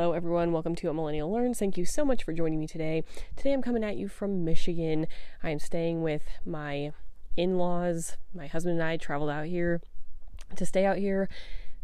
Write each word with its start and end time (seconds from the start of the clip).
Hello, 0.00 0.14
everyone. 0.14 0.50
Welcome 0.50 0.74
to 0.76 0.88
A 0.88 0.94
Millennial 0.94 1.30
Learns. 1.30 1.58
Thank 1.58 1.76
you 1.76 1.84
so 1.84 2.06
much 2.06 2.24
for 2.24 2.32
joining 2.32 2.58
me 2.58 2.66
today. 2.66 3.04
Today, 3.36 3.52
I'm 3.52 3.60
coming 3.60 3.84
at 3.84 3.98
you 3.98 4.08
from 4.08 4.46
Michigan. 4.46 5.06
I 5.42 5.50
am 5.50 5.58
staying 5.58 6.00
with 6.00 6.22
my 6.46 6.92
in 7.36 7.58
laws. 7.58 8.16
My 8.34 8.46
husband 8.46 8.80
and 8.80 8.82
I 8.82 8.96
traveled 8.96 9.28
out 9.28 9.44
here 9.44 9.82
to 10.56 10.64
stay 10.64 10.86
out 10.86 10.96
here. 10.96 11.28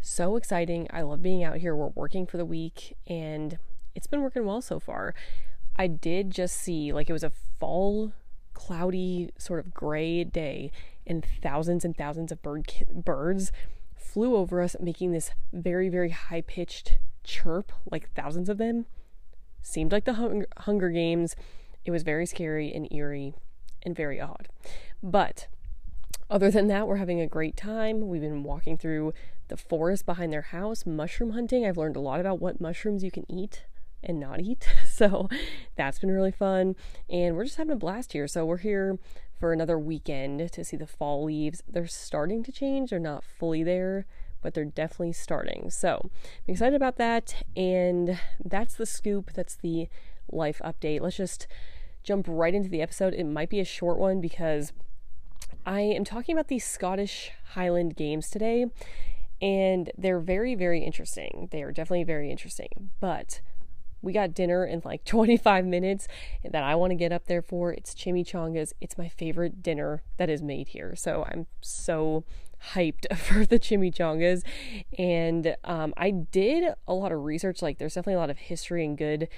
So 0.00 0.36
exciting. 0.36 0.88
I 0.90 1.02
love 1.02 1.22
being 1.22 1.44
out 1.44 1.58
here. 1.58 1.76
We're 1.76 1.88
working 1.88 2.24
for 2.24 2.38
the 2.38 2.46
week, 2.46 2.96
and 3.06 3.58
it's 3.94 4.06
been 4.06 4.22
working 4.22 4.46
well 4.46 4.62
so 4.62 4.80
far. 4.80 5.14
I 5.76 5.86
did 5.86 6.30
just 6.30 6.56
see, 6.56 6.94
like, 6.94 7.10
it 7.10 7.12
was 7.12 7.22
a 7.22 7.32
fall, 7.60 8.14
cloudy, 8.54 9.28
sort 9.36 9.60
of 9.60 9.74
gray 9.74 10.24
day, 10.24 10.70
and 11.06 11.22
thousands 11.42 11.84
and 11.84 11.94
thousands 11.94 12.32
of 12.32 12.40
bird 12.40 12.72
birds 12.90 13.52
flew 13.94 14.36
over 14.36 14.62
us, 14.62 14.74
making 14.80 15.12
this 15.12 15.32
very, 15.52 15.90
very 15.90 16.08
high 16.08 16.40
pitched 16.40 16.96
chirp, 17.26 17.72
like 17.90 18.12
thousands 18.14 18.48
of 18.48 18.58
them. 18.58 18.86
Seemed 19.62 19.92
like 19.92 20.04
the 20.04 20.14
hung- 20.14 20.44
Hunger 20.58 20.90
Games. 20.90 21.34
It 21.84 21.90
was 21.90 22.02
very 22.02 22.26
scary 22.26 22.72
and 22.72 22.90
eerie 22.92 23.34
and 23.82 23.94
very 23.94 24.20
odd. 24.20 24.48
But 25.02 25.48
other 26.30 26.50
than 26.50 26.66
that, 26.68 26.88
we're 26.88 26.96
having 26.96 27.20
a 27.20 27.26
great 27.26 27.56
time. 27.56 28.08
We've 28.08 28.20
been 28.20 28.42
walking 28.42 28.76
through 28.76 29.12
the 29.48 29.56
forest 29.56 30.06
behind 30.06 30.32
their 30.32 30.42
house, 30.42 30.84
mushroom 30.86 31.30
hunting. 31.30 31.64
I've 31.64 31.76
learned 31.76 31.96
a 31.96 32.00
lot 32.00 32.20
about 32.20 32.40
what 32.40 32.60
mushrooms 32.60 33.04
you 33.04 33.10
can 33.10 33.30
eat 33.30 33.64
and 34.02 34.20
not 34.20 34.40
eat. 34.40 34.68
So 34.96 35.28
that's 35.76 35.98
been 35.98 36.10
really 36.10 36.32
fun. 36.32 36.74
And 37.10 37.36
we're 37.36 37.44
just 37.44 37.58
having 37.58 37.74
a 37.74 37.76
blast 37.76 38.14
here. 38.14 38.26
So 38.26 38.46
we're 38.46 38.56
here 38.56 38.98
for 39.38 39.52
another 39.52 39.78
weekend 39.78 40.50
to 40.52 40.64
see 40.64 40.78
the 40.78 40.86
fall 40.86 41.24
leaves. 41.24 41.62
They're 41.68 41.86
starting 41.86 42.42
to 42.44 42.50
change, 42.50 42.88
they're 42.88 42.98
not 42.98 43.22
fully 43.22 43.62
there, 43.62 44.06
but 44.46 44.54
they're 44.54 44.64
definitely 44.64 45.12
starting. 45.12 45.70
So 45.70 45.98
I'm 46.04 46.52
excited 46.52 46.76
about 46.76 46.98
that. 46.98 47.42
And 47.56 48.20
that's 48.44 48.76
the 48.76 48.86
scoop. 48.86 49.32
That's 49.32 49.56
the 49.56 49.88
life 50.30 50.60
update. 50.64 51.00
Let's 51.00 51.16
just 51.16 51.48
jump 52.04 52.26
right 52.28 52.54
into 52.54 52.68
the 52.68 52.80
episode. 52.80 53.12
It 53.12 53.24
might 53.24 53.50
be 53.50 53.58
a 53.58 53.64
short 53.64 53.98
one 53.98 54.20
because 54.20 54.72
I 55.66 55.80
am 55.80 56.04
talking 56.04 56.32
about 56.32 56.46
the 56.46 56.60
Scottish 56.60 57.32
Highland 57.54 57.96
games 57.96 58.30
today. 58.30 58.66
And 59.42 59.90
they're 59.98 60.20
very, 60.20 60.54
very 60.54 60.84
interesting. 60.84 61.48
They 61.50 61.64
are 61.64 61.72
definitely 61.72 62.04
very 62.04 62.30
interesting. 62.30 62.90
But 63.00 63.40
we 64.00 64.12
got 64.12 64.32
dinner 64.32 64.64
in 64.64 64.80
like 64.84 65.04
25 65.06 65.64
minutes 65.64 66.06
that 66.48 66.62
I 66.62 66.76
want 66.76 66.92
to 66.92 66.94
get 66.94 67.10
up 67.10 67.26
there 67.26 67.42
for. 67.42 67.72
It's 67.72 67.96
chimichangas. 67.96 68.74
It's 68.80 68.96
my 68.96 69.08
favorite 69.08 69.60
dinner 69.60 70.04
that 70.18 70.30
is 70.30 70.40
made 70.40 70.68
here. 70.68 70.94
So 70.94 71.26
I'm 71.28 71.48
so 71.60 72.22
hyped 72.72 73.16
for 73.18 73.46
the 73.46 73.58
chimichangas. 73.58 74.42
And 74.98 75.56
um, 75.64 75.94
I 75.96 76.10
did 76.10 76.74
a 76.86 76.94
lot 76.94 77.12
of 77.12 77.24
research. 77.24 77.62
Like, 77.62 77.78
there's 77.78 77.94
definitely 77.94 78.14
a 78.14 78.18
lot 78.18 78.30
of 78.30 78.38
history 78.38 78.84
and 78.84 78.96
good 78.96 79.28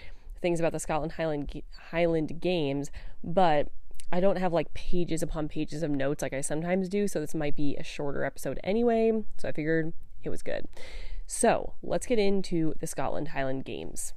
things 0.41 0.61
about 0.61 0.73
the 0.73 0.79
Scotland 0.79 1.13
Highland 1.13 1.63
Highland 1.91 2.41
Games, 2.41 2.91
but 3.25 3.69
I 4.11 4.21
don't 4.21 4.37
have 4.37 4.53
like 4.53 4.73
pages 4.73 5.23
upon 5.23 5.49
pages 5.49 5.83
of 5.83 5.91
notes 5.91 6.23
like 6.23 6.33
I 6.33 6.41
sometimes 6.41 6.89
do. 6.89 7.09
So 7.09 7.21
this 7.21 7.35
might 7.35 7.57
be 7.57 7.77
a 7.77 7.83
shorter 7.83 8.25
episode 8.25 8.59
anyway. 8.65 9.25
So 9.37 9.49
I 9.49 9.53
figured 9.53 9.93
it 10.23 10.31
was 10.31 10.43
good. 10.43 10.67
So 11.27 11.75
let's 11.83 12.07
get 12.07 12.19
into 12.19 12.75
the 12.81 12.87
Scotland 12.87 13.29
Highland 13.29 13.65
Games. 13.65 14.15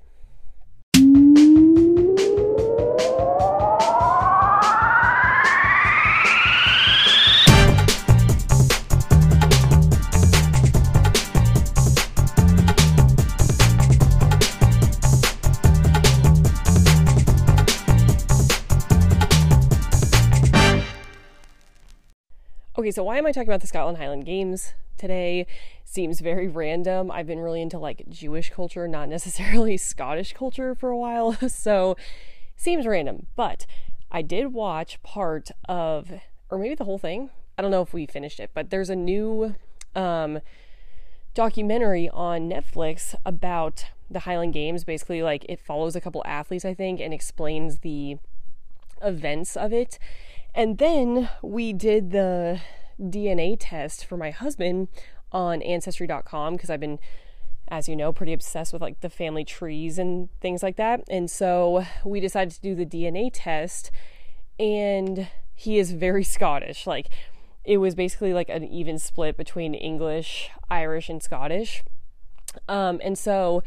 Okay, 22.81 22.89
so 22.89 23.03
why 23.03 23.19
am 23.19 23.27
I 23.27 23.31
talking 23.31 23.47
about 23.47 23.61
the 23.61 23.67
Scotland 23.67 23.99
Highland 23.99 24.25
Games 24.25 24.73
today? 24.97 25.45
Seems 25.85 26.19
very 26.19 26.47
random. 26.47 27.11
I've 27.11 27.27
been 27.27 27.37
really 27.37 27.61
into 27.61 27.77
like 27.77 28.09
Jewish 28.09 28.49
culture, 28.49 28.87
not 28.87 29.07
necessarily 29.07 29.77
Scottish 29.77 30.33
culture 30.33 30.73
for 30.73 30.89
a 30.89 30.97
while, 30.97 31.33
so 31.47 31.95
seems 32.57 32.87
random. 32.87 33.27
But 33.35 33.67
I 34.11 34.23
did 34.23 34.53
watch 34.53 34.99
part 35.03 35.51
of, 35.69 36.09
or 36.49 36.57
maybe 36.57 36.73
the 36.73 36.85
whole 36.85 36.97
thing. 36.97 37.29
I 37.55 37.61
don't 37.61 37.69
know 37.69 37.83
if 37.83 37.93
we 37.93 38.07
finished 38.07 38.39
it, 38.39 38.49
but 38.55 38.71
there's 38.71 38.89
a 38.89 38.95
new 38.95 39.53
um, 39.93 40.39
documentary 41.35 42.09
on 42.09 42.49
Netflix 42.49 43.13
about 43.23 43.85
the 44.09 44.21
Highland 44.21 44.53
Games. 44.53 44.85
Basically, 44.85 45.21
like 45.21 45.45
it 45.47 45.59
follows 45.59 45.95
a 45.95 46.01
couple 46.01 46.23
athletes, 46.25 46.65
I 46.65 46.73
think, 46.73 46.99
and 46.99 47.13
explains 47.13 47.81
the 47.81 48.17
events 49.03 49.55
of 49.55 49.71
it. 49.71 49.99
And 50.53 50.77
then 50.77 51.29
we 51.41 51.73
did 51.73 52.11
the 52.11 52.59
DNA 52.99 53.57
test 53.59 54.05
for 54.05 54.17
my 54.17 54.31
husband 54.31 54.89
on 55.31 55.61
ancestry.com 55.61 56.55
because 56.55 56.69
I've 56.69 56.79
been 56.79 56.99
as 57.69 57.87
you 57.87 57.95
know 57.95 58.11
pretty 58.11 58.33
obsessed 58.33 58.73
with 58.73 58.81
like 58.81 58.99
the 58.99 59.09
family 59.09 59.45
trees 59.45 59.97
and 59.97 60.29
things 60.41 60.61
like 60.61 60.75
that. 60.75 61.03
And 61.09 61.31
so 61.31 61.85
we 62.03 62.19
decided 62.19 62.53
to 62.53 62.61
do 62.61 62.75
the 62.75 62.85
DNA 62.85 63.29
test 63.33 63.91
and 64.59 65.29
he 65.55 65.79
is 65.79 65.93
very 65.93 66.23
Scottish. 66.35 66.85
Like 66.85 67.07
it 67.63 67.77
was 67.77 67.95
basically 67.95 68.33
like 68.33 68.49
an 68.49 68.65
even 68.65 68.99
split 68.99 69.37
between 69.37 69.73
English, 69.73 70.49
Irish 70.69 71.09
and 71.09 71.23
Scottish. 71.23 71.83
Um 72.67 72.99
and 73.03 73.17
so 73.17 73.63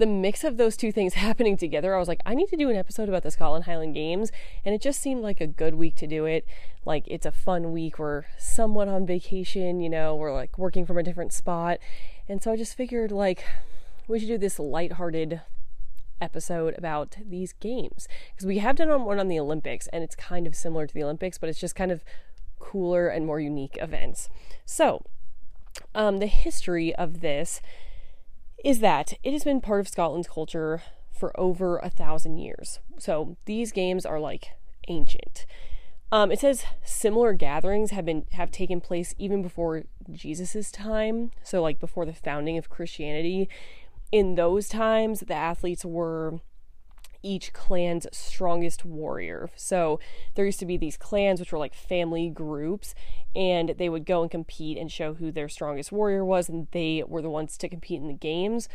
the 0.00 0.06
mix 0.06 0.42
of 0.44 0.56
those 0.56 0.76
two 0.76 0.90
things 0.90 1.14
happening 1.26 1.56
together, 1.56 1.94
I 1.94 1.98
was 1.98 2.08
like, 2.08 2.22
I 2.26 2.34
need 2.34 2.48
to 2.48 2.56
do 2.56 2.70
an 2.70 2.76
episode 2.76 3.08
about 3.08 3.22
the 3.22 3.30
Scotland 3.30 3.66
Highland 3.66 3.94
Games. 3.94 4.32
And 4.64 4.74
it 4.74 4.80
just 4.80 5.00
seemed 5.00 5.22
like 5.22 5.40
a 5.40 5.46
good 5.46 5.74
week 5.74 5.94
to 5.96 6.06
do 6.06 6.24
it. 6.24 6.44
Like, 6.84 7.04
it's 7.06 7.26
a 7.26 7.32
fun 7.32 7.72
week. 7.72 7.98
We're 7.98 8.24
somewhat 8.38 8.88
on 8.88 9.06
vacation, 9.06 9.80
you 9.80 9.90
know, 9.90 10.16
we're 10.16 10.32
like 10.32 10.58
working 10.58 10.86
from 10.86 10.98
a 10.98 11.02
different 11.02 11.32
spot. 11.32 11.78
And 12.28 12.42
so 12.42 12.50
I 12.50 12.56
just 12.56 12.76
figured, 12.76 13.12
like, 13.12 13.44
we 14.08 14.18
should 14.18 14.28
do 14.28 14.38
this 14.38 14.58
lighthearted 14.58 15.42
episode 16.20 16.74
about 16.76 17.16
these 17.24 17.52
games. 17.52 18.08
Because 18.32 18.46
we 18.46 18.58
have 18.58 18.76
done 18.76 19.04
one 19.04 19.18
on 19.18 19.28
the 19.28 19.38
Olympics, 19.38 19.86
and 19.88 20.02
it's 20.02 20.16
kind 20.16 20.46
of 20.46 20.56
similar 20.56 20.86
to 20.86 20.94
the 20.94 21.02
Olympics, 21.02 21.38
but 21.38 21.48
it's 21.48 21.60
just 21.60 21.76
kind 21.76 21.92
of 21.92 22.02
cooler 22.58 23.08
and 23.08 23.26
more 23.26 23.40
unique 23.40 23.78
events. 23.80 24.28
So, 24.64 25.04
um, 25.94 26.18
the 26.18 26.26
history 26.26 26.94
of 26.94 27.20
this 27.20 27.60
is 28.64 28.80
that 28.80 29.14
it 29.22 29.32
has 29.32 29.44
been 29.44 29.60
part 29.60 29.80
of 29.80 29.88
Scotland's 29.88 30.28
culture 30.28 30.82
for 31.12 31.38
over 31.38 31.78
a 31.78 31.90
thousand 31.90 32.38
years. 32.38 32.80
So 32.98 33.36
these 33.44 33.72
games 33.72 34.06
are 34.06 34.20
like 34.20 34.52
ancient. 34.88 35.46
Um, 36.12 36.32
it 36.32 36.40
says 36.40 36.64
similar 36.82 37.32
gatherings 37.34 37.92
have 37.92 38.04
been 38.04 38.26
have 38.32 38.50
taken 38.50 38.80
place 38.80 39.14
even 39.18 39.42
before 39.42 39.84
Jesus's 40.10 40.72
time. 40.72 41.30
So 41.42 41.62
like 41.62 41.78
before 41.78 42.04
the 42.04 42.12
founding 42.12 42.58
of 42.58 42.70
Christianity. 42.70 43.48
In 44.10 44.34
those 44.34 44.68
times, 44.68 45.20
the 45.20 45.34
athletes 45.34 45.84
were 45.84 46.40
each 47.22 47.52
clan's 47.52 48.06
strongest 48.12 48.84
warrior. 48.84 49.50
So 49.56 50.00
there 50.34 50.46
used 50.46 50.60
to 50.60 50.66
be 50.66 50.76
these 50.76 50.96
clans, 50.96 51.40
which 51.40 51.52
were 51.52 51.58
like 51.58 51.74
family 51.74 52.28
groups, 52.28 52.94
and 53.34 53.74
they 53.78 53.88
would 53.88 54.06
go 54.06 54.22
and 54.22 54.30
compete 54.30 54.78
and 54.78 54.90
show 54.90 55.14
who 55.14 55.30
their 55.30 55.48
strongest 55.48 55.92
warrior 55.92 56.24
was, 56.24 56.48
and 56.48 56.68
they 56.72 57.02
were 57.06 57.22
the 57.22 57.30
ones 57.30 57.56
to 57.58 57.68
compete 57.68 58.00
in 58.00 58.08
the 58.08 58.14
games. 58.14 58.68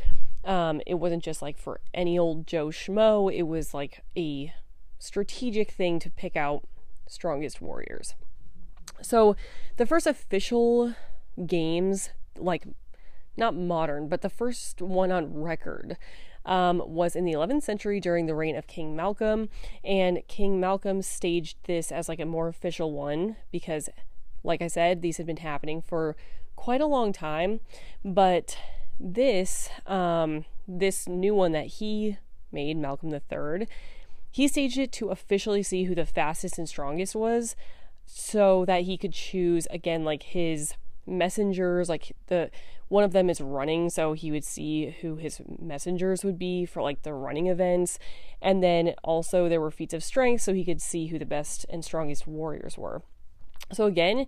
Um, 0.44 0.82
it 0.86 0.96
wasn't 0.96 1.24
just 1.24 1.42
like 1.42 1.58
for 1.58 1.82
any 1.94 2.18
old 2.18 2.48
Joe 2.48 2.68
Schmo, 2.68 3.34
it 3.34 3.44
was 3.44 3.74
like 3.74 4.04
a 4.16 4.54
strategic 5.00 5.72
thing 5.72 6.00
to 6.00 6.10
pick 6.10 6.36
out 6.36 6.68
strongest 7.08 7.62
warriors. 7.62 8.14
So 9.02 9.36
the 9.78 9.86
first 9.86 10.08
official 10.08 10.96
games, 11.46 12.10
like 12.38 12.66
not 13.38 13.56
modern, 13.56 14.08
but 14.08 14.22
the 14.22 14.30
first 14.30 14.82
one 14.82 15.12
on 15.12 15.34
record 15.34 15.98
um, 16.46 16.82
was 16.86 17.16
in 17.16 17.26
the 17.26 17.34
11th 17.34 17.64
century 17.64 18.00
during 18.00 18.26
the 18.26 18.36
reign 18.36 18.56
of 18.56 18.68
King 18.68 18.96
Malcolm, 18.96 19.50
and 19.84 20.22
King 20.28 20.60
Malcolm 20.60 21.02
staged 21.02 21.58
this 21.64 21.92
as 21.92 22.08
like 22.08 22.20
a 22.20 22.26
more 22.26 22.48
official 22.48 22.92
one 22.92 23.36
because, 23.52 23.90
like 24.44 24.62
I 24.62 24.68
said, 24.68 25.02
these 25.02 25.18
had 25.18 25.26
been 25.26 25.38
happening 25.38 25.82
for 25.82 26.16
quite 26.56 26.82
a 26.82 26.86
long 26.86 27.14
time. 27.14 27.60
But 28.04 28.58
this, 29.00 29.70
um, 29.88 30.46
this 30.68 31.08
new 31.08 31.34
one 31.36 31.52
that 31.52 31.68
he 31.68 32.18
made, 32.52 32.78
Malcolm 32.78 33.14
III, 33.14 33.68
he 34.32 34.48
staged 34.48 34.78
it 34.78 34.92
to 34.94 35.10
officially 35.10 35.64
see 35.64 35.86
who 35.86 35.96
the 35.96 36.06
fastest 36.06 36.58
and 36.58 36.68
strongest 36.68 37.16
was 37.16 37.56
so 38.06 38.66
that 38.66 38.84
he 38.84 38.98
could 38.98 39.14
choose 39.14 39.68
again 39.72 40.04
like 40.04 40.24
his 40.24 40.74
messengers 41.08 41.88
like 41.88 42.16
the 42.28 42.50
one 42.88 43.04
of 43.04 43.14
them 43.14 43.30
is 43.30 43.42
running 43.42 43.90
so 43.90 44.14
he 44.14 44.32
would 44.32 44.44
see 44.44 44.96
who 45.02 45.16
his 45.16 45.42
messengers 45.60 46.24
would 46.24 46.38
be 46.38 46.66
for 46.66 46.82
like 46.82 47.04
the 47.04 47.14
running 47.14 47.48
events 47.48 47.98
and 48.42 48.64
then 48.64 48.94
also 49.04 49.50
there 49.50 49.62
were 49.62 49.72
feats 49.72 49.94
of 49.94 50.04
strength 50.04 50.42
so 50.42 50.54
he 50.54 50.66
could 50.66 50.82
see 50.82 51.08
who 51.08 51.20
the 51.20 51.26
best 51.26 51.66
and 51.70 51.84
strongest 51.84 52.28
warriors 52.28 52.78
were 52.78 53.02
so 53.72 53.86
again 53.86 54.26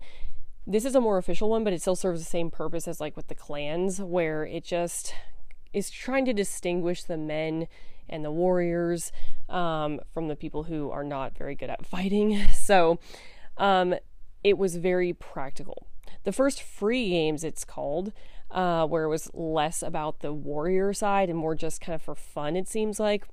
this 0.66 0.84
is 0.84 0.94
a 0.94 1.00
more 1.00 1.18
official 1.18 1.48
one 1.48 1.64
but 1.64 1.72
it 1.72 1.80
still 1.80 1.96
serves 1.96 2.20
the 2.20 2.28
same 2.28 2.50
purpose 2.50 2.88
as 2.88 3.00
like 3.00 3.16
with 3.16 3.28
the 3.28 3.34
clans 3.34 4.00
where 4.00 4.44
it 4.44 4.64
just 4.64 5.14
is 5.72 5.90
trying 5.90 6.24
to 6.24 6.32
distinguish 6.32 7.04
the 7.04 7.16
men 7.16 7.68
and 8.08 8.24
the 8.24 8.30
warriors 8.30 9.12
um, 9.48 10.00
from 10.12 10.28
the 10.28 10.36
people 10.36 10.64
who 10.64 10.90
are 10.90 11.04
not 11.04 11.36
very 11.36 11.54
good 11.54 11.70
at 11.70 11.86
fighting. 11.86 12.46
So 12.54 12.98
um, 13.56 13.94
it 14.42 14.58
was 14.58 14.76
very 14.76 15.12
practical. 15.12 15.86
The 16.28 16.32
first 16.32 16.60
free 16.60 17.08
games, 17.08 17.42
it's 17.42 17.64
called, 17.64 18.12
uh, 18.50 18.86
where 18.86 19.04
it 19.04 19.08
was 19.08 19.30
less 19.32 19.82
about 19.82 20.20
the 20.20 20.30
warrior 20.30 20.92
side 20.92 21.30
and 21.30 21.38
more 21.38 21.54
just 21.54 21.80
kind 21.80 21.94
of 21.94 22.02
for 22.02 22.14
fun, 22.14 22.54
it 22.54 22.68
seems 22.68 23.00
like, 23.00 23.24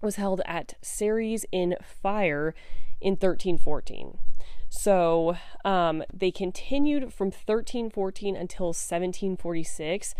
was 0.00 0.16
held 0.16 0.40
at 0.46 0.72
Ceres 0.80 1.44
in 1.52 1.76
Fife 1.82 2.54
in 3.02 3.16
1314. 3.16 4.16
So 4.70 5.36
um, 5.62 6.04
they 6.10 6.30
continued 6.30 7.12
from 7.12 7.26
1314 7.26 8.34
until 8.34 8.68
1746. 8.68 10.14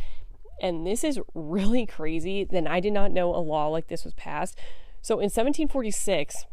And 0.60 0.86
this 0.86 1.04
is 1.04 1.18
really 1.32 1.86
crazy. 1.86 2.44
Then 2.44 2.66
I 2.66 2.80
did 2.80 2.92
not 2.92 3.10
know 3.10 3.34
a 3.34 3.40
law 3.40 3.68
like 3.68 3.88
this 3.88 4.04
was 4.04 4.12
passed. 4.12 4.58
So 5.00 5.14
in 5.14 5.30
1746, 5.30 6.44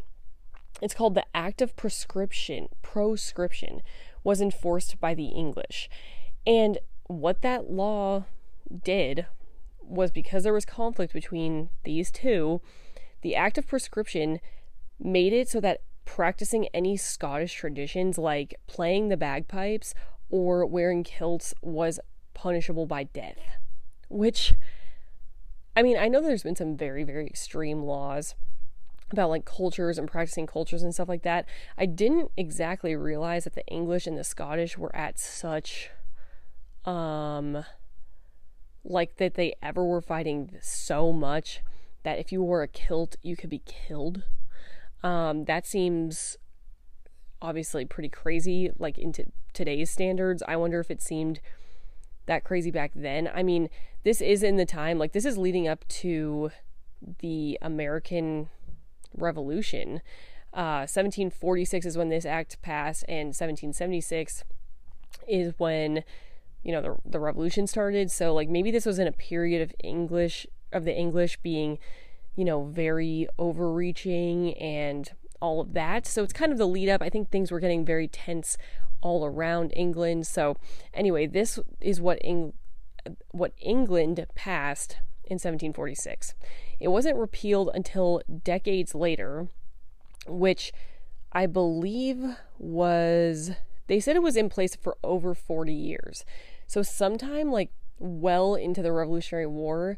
it's 0.81 0.93
called 0.93 1.15
the 1.15 1.25
Act 1.35 1.61
of 1.61 1.75
Prescription. 1.75 2.69
Proscription 2.81 3.81
was 4.29 4.41
enforced 4.41 4.99
by 4.99 5.15
the 5.15 5.29
English. 5.29 5.89
And 6.45 6.77
what 7.07 7.41
that 7.41 7.71
law 7.71 8.25
did 8.83 9.25
was 9.81 10.11
because 10.11 10.43
there 10.43 10.53
was 10.53 10.65
conflict 10.65 11.13
between 11.13 11.69
these 11.83 12.11
two, 12.11 12.61
the 13.23 13.35
Act 13.35 13.57
of 13.57 13.65
Prescription 13.65 14.39
made 14.99 15.33
it 15.33 15.49
so 15.49 15.59
that 15.61 15.81
practicing 16.05 16.67
any 16.75 16.95
Scottish 16.95 17.55
traditions 17.55 18.19
like 18.19 18.53
playing 18.67 19.09
the 19.09 19.17
bagpipes 19.17 19.95
or 20.29 20.63
wearing 20.63 21.03
kilts 21.03 21.55
was 21.63 21.99
punishable 22.35 22.85
by 22.85 23.05
death. 23.05 23.57
Which, 24.09 24.53
I 25.75 25.81
mean, 25.81 25.97
I 25.97 26.07
know 26.07 26.21
there's 26.21 26.43
been 26.43 26.55
some 26.55 26.77
very, 26.77 27.03
very 27.03 27.25
extreme 27.25 27.81
laws 27.81 28.35
about 29.11 29.29
like 29.29 29.45
cultures 29.45 29.97
and 29.97 30.09
practicing 30.09 30.45
cultures 30.47 30.83
and 30.83 30.93
stuff 30.93 31.09
like 31.09 31.23
that. 31.23 31.45
I 31.77 31.85
didn't 31.85 32.31
exactly 32.37 32.95
realize 32.95 33.43
that 33.45 33.55
the 33.55 33.65
English 33.67 34.07
and 34.07 34.17
the 34.17 34.23
Scottish 34.23 34.77
were 34.77 34.95
at 34.95 35.19
such, 35.19 35.89
um, 36.85 37.65
like 38.83 39.17
that 39.17 39.35
they 39.35 39.55
ever 39.61 39.83
were 39.83 40.01
fighting 40.01 40.57
so 40.61 41.11
much 41.11 41.61
that 42.03 42.19
if 42.19 42.31
you 42.31 42.41
wore 42.41 42.63
a 42.63 42.67
kilt, 42.67 43.15
you 43.21 43.35
could 43.35 43.49
be 43.49 43.61
killed 43.65 44.23
um, 45.03 45.45
that 45.45 45.65
seems 45.65 46.37
obviously 47.41 47.85
pretty 47.85 48.09
crazy, 48.09 48.71
like 48.77 48.97
into 48.97 49.25
today's 49.53 49.89
standards. 49.89 50.43
I 50.47 50.57
wonder 50.57 50.79
if 50.79 50.91
it 50.91 51.01
seemed 51.01 51.39
that 52.25 52.43
crazy 52.43 52.71
back 52.71 52.91
then. 52.95 53.29
I 53.33 53.43
mean, 53.43 53.69
this 54.03 54.21
is 54.21 54.43
in 54.43 54.57
the 54.57 54.65
time, 54.65 54.97
like, 54.99 55.13
this 55.13 55.25
is 55.25 55.37
leading 55.37 55.67
up 55.67 55.87
to 55.87 56.51
the 57.19 57.57
American 57.61 58.49
Revolution. 59.15 60.01
Uh, 60.53 60.85
1746 60.87 61.85
is 61.85 61.97
when 61.97 62.09
this 62.09 62.25
act 62.25 62.61
passed, 62.61 63.05
and 63.07 63.27
1776 63.27 64.43
is 65.27 65.53
when 65.57 66.03
you 66.63 66.71
know 66.71 66.81
the 66.81 66.95
the 67.05 67.19
revolution 67.19 67.67
started. 67.67 68.09
So 68.11 68.33
like 68.33 68.49
maybe 68.49 68.71
this 68.71 68.85
was 68.85 68.99
in 68.99 69.07
a 69.07 69.11
period 69.11 69.61
of 69.61 69.73
English 69.83 70.47
of 70.71 70.85
the 70.85 70.95
English 70.95 71.37
being 71.41 71.79
you 72.39 72.45
know, 72.45 72.63
very 72.63 73.27
overreaching 73.37 74.53
and 74.53 75.11
all 75.41 75.59
of 75.59 75.73
that. 75.73 76.07
So 76.07 76.23
it's 76.23 76.31
kind 76.31 76.53
of 76.53 76.57
the 76.57 76.65
lead 76.65 76.87
up. 76.87 77.01
I 77.01 77.09
think 77.09 77.29
things 77.29 77.51
were 77.51 77.59
getting 77.59 77.83
very 77.83 78.07
tense 78.07 78.57
all 79.01 79.25
around 79.25 79.73
England. 79.75 80.25
So 80.25 80.55
anyway, 80.93 81.27
this 81.27 81.59
is 81.81 81.99
what 81.99 82.17
Eng- 82.23 82.53
what 83.31 83.51
England 83.59 84.25
passed 84.35 84.93
in 85.25 85.35
1746. 85.35 86.33
It 86.79 86.89
wasn't 86.89 87.17
repealed 87.17 87.71
until 87.73 88.21
decades 88.43 88.95
later, 88.95 89.47
which 90.27 90.71
I 91.31 91.45
believe 91.45 92.23
was 92.57 93.51
they 93.87 93.99
said 93.99 94.15
it 94.15 94.23
was 94.23 94.35
in 94.35 94.49
place 94.49 94.75
for 94.75 94.97
over 95.03 95.33
40 95.33 95.73
years. 95.73 96.23
So 96.67 96.83
sometime 96.83 97.51
like 97.51 97.71
well 97.97 98.53
into 98.55 98.83
the 98.83 98.91
Revolutionary 98.91 99.47
War, 99.47 99.97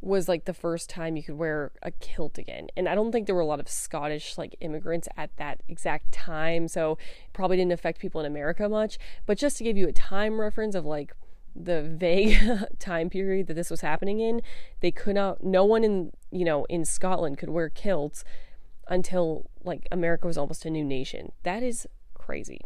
was 0.00 0.28
like 0.28 0.44
the 0.44 0.54
first 0.54 0.88
time 0.88 1.16
you 1.16 1.22
could 1.22 1.36
wear 1.36 1.72
a 1.82 1.90
kilt 1.90 2.38
again. 2.38 2.68
And 2.76 2.88
I 2.88 2.94
don't 2.94 3.10
think 3.10 3.26
there 3.26 3.34
were 3.34 3.40
a 3.40 3.46
lot 3.46 3.60
of 3.60 3.68
Scottish 3.68 4.38
like 4.38 4.54
immigrants 4.60 5.08
at 5.16 5.36
that 5.36 5.62
exact 5.68 6.12
time, 6.12 6.68
so 6.68 6.92
it 6.92 7.32
probably 7.32 7.56
didn't 7.56 7.72
affect 7.72 7.98
people 8.00 8.20
in 8.20 8.26
America 8.26 8.68
much. 8.68 8.98
But 9.26 9.38
just 9.38 9.58
to 9.58 9.64
give 9.64 9.76
you 9.76 9.88
a 9.88 9.92
time 9.92 10.40
reference 10.40 10.74
of 10.74 10.84
like 10.84 11.12
the 11.56 11.82
vague 11.82 12.38
time 12.78 13.10
period 13.10 13.48
that 13.48 13.54
this 13.54 13.70
was 13.70 13.80
happening 13.80 14.20
in, 14.20 14.40
they 14.80 14.92
could 14.92 15.16
not 15.16 15.42
no 15.42 15.64
one 15.64 15.82
in, 15.82 16.12
you 16.30 16.44
know, 16.44 16.64
in 16.64 16.84
Scotland 16.84 17.38
could 17.38 17.50
wear 17.50 17.68
kilts 17.68 18.24
until 18.88 19.50
like 19.64 19.86
America 19.92 20.26
was 20.26 20.38
almost 20.38 20.64
a 20.64 20.70
new 20.70 20.84
nation. 20.84 21.32
That 21.42 21.62
is 21.62 21.86
crazy. 22.14 22.60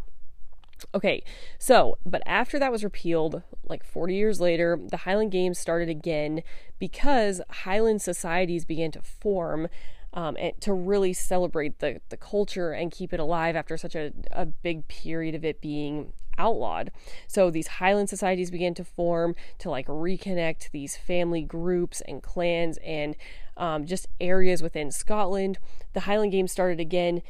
Okay, 0.95 1.23
so, 1.59 1.97
but 2.05 2.23
after 2.27 2.59
that 2.59 2.73
was 2.73 2.83
repealed, 2.83 3.43
like 3.69 3.85
40 3.85 4.15
years 4.15 4.41
later, 4.41 4.79
the 4.89 4.99
Highland 4.99 5.31
Games 5.31 5.59
started 5.59 5.89
again 5.89 6.43
because 6.81 7.41
Highland 7.51 8.03
societies 8.03 8.65
began 8.65 8.91
to 8.93 9.03
form 9.03 9.69
um, 10.13 10.37
and 10.39 10.61
to 10.61 10.73
really 10.73 11.13
celebrate 11.13 11.79
the, 11.79 12.01
the 12.09 12.17
culture 12.17 12.73
and 12.73 12.91
keep 12.91 13.13
it 13.13 13.21
alive 13.21 13.57
after 13.57 13.77
such 13.77 13.95
a, 13.95 14.13
a 14.33 14.45
big 14.45 14.89
period 14.89 15.35
of 15.35 15.45
it 15.45 15.61
being 15.61 16.13
outlawed. 16.43 16.91
So 17.29 17.51
these 17.51 17.69
Highland 17.79 18.09
societies 18.09 18.51
began 18.51 18.75
to 18.75 18.85
form 18.85 19.35
to 19.59 19.71
like 19.71 19.87
reconnect 19.87 20.71
these 20.73 20.97
family 20.97 21.43
groups 21.43 22.03
and 22.03 22.23
clans 22.23 22.79
and 22.85 23.15
um, 23.57 23.87
just 23.87 24.09
areas 24.21 24.63
within 24.63 24.91
Scotland. 24.91 25.59
The 25.93 26.01
Highland 26.01 26.33
Games 26.33 26.51
started 26.51 26.81
again 26.81 27.23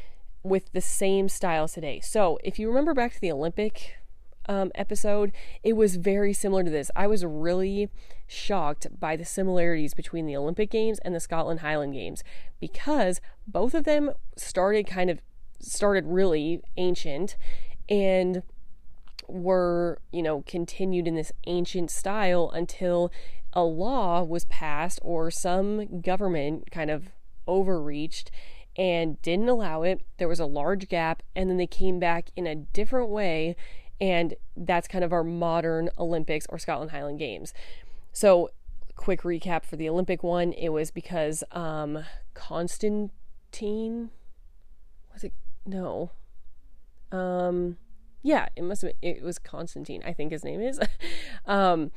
with 0.42 0.72
the 0.72 0.80
same 0.80 1.28
styles 1.28 1.72
today. 1.74 2.00
So 2.00 2.38
if 2.42 2.58
you 2.58 2.68
remember 2.68 2.94
back 2.94 3.12
to 3.14 3.20
the 3.20 3.30
Olympic 3.30 3.96
um, 4.48 4.72
episode, 4.74 5.32
it 5.62 5.74
was 5.74 5.96
very 5.96 6.32
similar 6.32 6.64
to 6.64 6.70
this. 6.70 6.90
I 6.96 7.06
was 7.06 7.24
really 7.24 7.90
shocked 8.26 8.86
by 8.98 9.14
the 9.14 9.24
similarities 9.24 9.94
between 9.94 10.26
the 10.26 10.36
Olympic 10.36 10.70
Games 10.70 10.98
and 11.00 11.14
the 11.14 11.20
Scotland 11.20 11.60
Highland 11.60 11.92
Games 11.92 12.24
because 12.60 13.20
both 13.46 13.74
of 13.74 13.84
them 13.84 14.10
started 14.36 14.86
kind 14.86 15.10
of 15.10 15.20
started 15.60 16.04
really 16.06 16.60
ancient 16.76 17.36
and 17.88 18.42
were, 19.32 20.00
you 20.12 20.22
know, 20.22 20.42
continued 20.46 21.06
in 21.08 21.14
this 21.14 21.32
ancient 21.46 21.90
style 21.90 22.50
until 22.54 23.10
a 23.52 23.62
law 23.62 24.22
was 24.22 24.44
passed 24.46 24.98
or 25.02 25.30
some 25.30 26.00
government 26.00 26.70
kind 26.70 26.90
of 26.90 27.08
overreached 27.46 28.30
and 28.76 29.20
didn't 29.22 29.48
allow 29.48 29.82
it. 29.82 30.02
There 30.18 30.28
was 30.28 30.40
a 30.40 30.46
large 30.46 30.88
gap, 30.88 31.22
and 31.36 31.50
then 31.50 31.58
they 31.58 31.66
came 31.66 31.98
back 31.98 32.30
in 32.36 32.46
a 32.46 32.54
different 32.54 33.10
way, 33.10 33.56
and 34.00 34.34
that's 34.56 34.88
kind 34.88 35.04
of 35.04 35.12
our 35.12 35.24
modern 35.24 35.90
Olympics 35.98 36.46
or 36.48 36.58
Scotland 36.58 36.90
Highland 36.90 37.18
Games. 37.18 37.52
So, 38.12 38.50
quick 38.96 39.22
recap 39.22 39.64
for 39.64 39.76
the 39.76 39.88
Olympic 39.88 40.22
one 40.22 40.52
it 40.52 40.68
was 40.68 40.90
because 40.90 41.42
um, 41.52 42.04
Constantine 42.34 44.10
was 45.12 45.24
it? 45.24 45.32
No. 45.66 46.10
Um, 47.10 47.76
yeah, 48.22 48.48
it 48.56 48.62
must 48.62 48.82
have 48.82 48.92
been, 49.00 49.16
it 49.16 49.22
was 49.22 49.38
Constantine, 49.38 50.02
I 50.04 50.12
think 50.12 50.32
his 50.32 50.44
name 50.44 50.60
is. 50.60 50.80
um, 51.46 51.90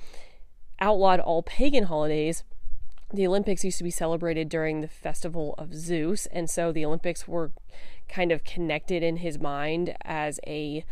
outlawed 0.80 1.20
all 1.20 1.42
pagan 1.42 1.86
holidays 1.86 2.44
the 3.14 3.28
Olympics 3.28 3.64
used 3.64 3.78
to 3.78 3.84
be 3.84 3.92
celebrated 3.92 4.50
during 4.50 4.82
the 4.82 4.88
festival 4.88 5.56
of 5.58 5.74
Zeus, 5.74 6.26
and 6.28 6.50
so 6.50 6.72
the 6.72 6.86
Olympics 6.86 7.28
were 7.28 7.52
kind 8.10 8.32
of 8.32 8.44
connected 8.44 9.04
in 9.04 9.18
his 9.18 9.40
mind 9.40 9.96
as 10.04 10.40
a 10.46 10.84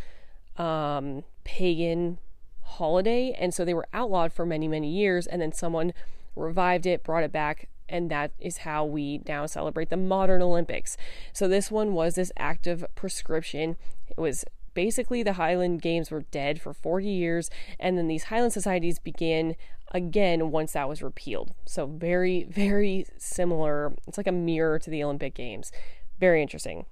um, 0.58 1.24
pagan 1.44 2.20
holiday, 2.62 3.36
and 3.38 3.54
so 3.54 3.66
they 3.66 3.74
were 3.74 3.88
outlawed 3.94 4.32
for 4.32 4.46
many, 4.46 4.68
many 4.68 4.90
years, 4.90 5.28
and 5.28 5.42
then 5.42 5.52
someone 5.52 5.94
revived 6.36 6.86
it, 6.86 7.04
brought 7.04 7.24
it 7.24 7.32
back, 7.32 7.68
and 7.90 8.10
that 8.10 8.32
is 8.40 8.58
how 8.58 8.86
we 8.86 9.22
now 9.28 9.46
celebrate 9.46 9.90
the 9.90 9.98
modern 9.98 10.42
Olympics. 10.42 10.98
So 11.34 11.48
this 11.48 11.72
one 11.72 11.94
was 11.94 12.16
this 12.16 12.32
act 12.38 12.68
of 12.68 12.86
prescription. 12.96 13.76
It 14.10 14.20
was 14.20 14.46
basically 14.74 15.24
the 15.24 15.34
Highland 15.34 15.82
Games 15.82 16.12
were 16.12 16.22
dead 16.32 16.62
for 16.62 16.74
40 16.74 17.08
years, 17.08 17.50
and 17.80 17.98
then 17.98 18.08
these 18.08 18.26
Highland 18.26 18.54
societies 18.54 19.00
began 19.00 19.56
again 19.92 20.52
once 20.52 20.74
that 20.74 20.90
was 20.90 21.02
repealed. 21.02 21.54
So, 21.66 21.86
very, 21.86 22.44
very 22.44 23.06
similar. 23.18 23.94
It's 24.08 24.18
like 24.18 24.28
a 24.28 24.32
mirror 24.32 24.80
to 24.80 24.90
the 24.90 25.04
Olympic 25.04 25.36
Games. 25.36 25.72
Very 26.20 26.42
interesting. 26.42 26.86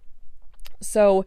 So, 0.80 1.26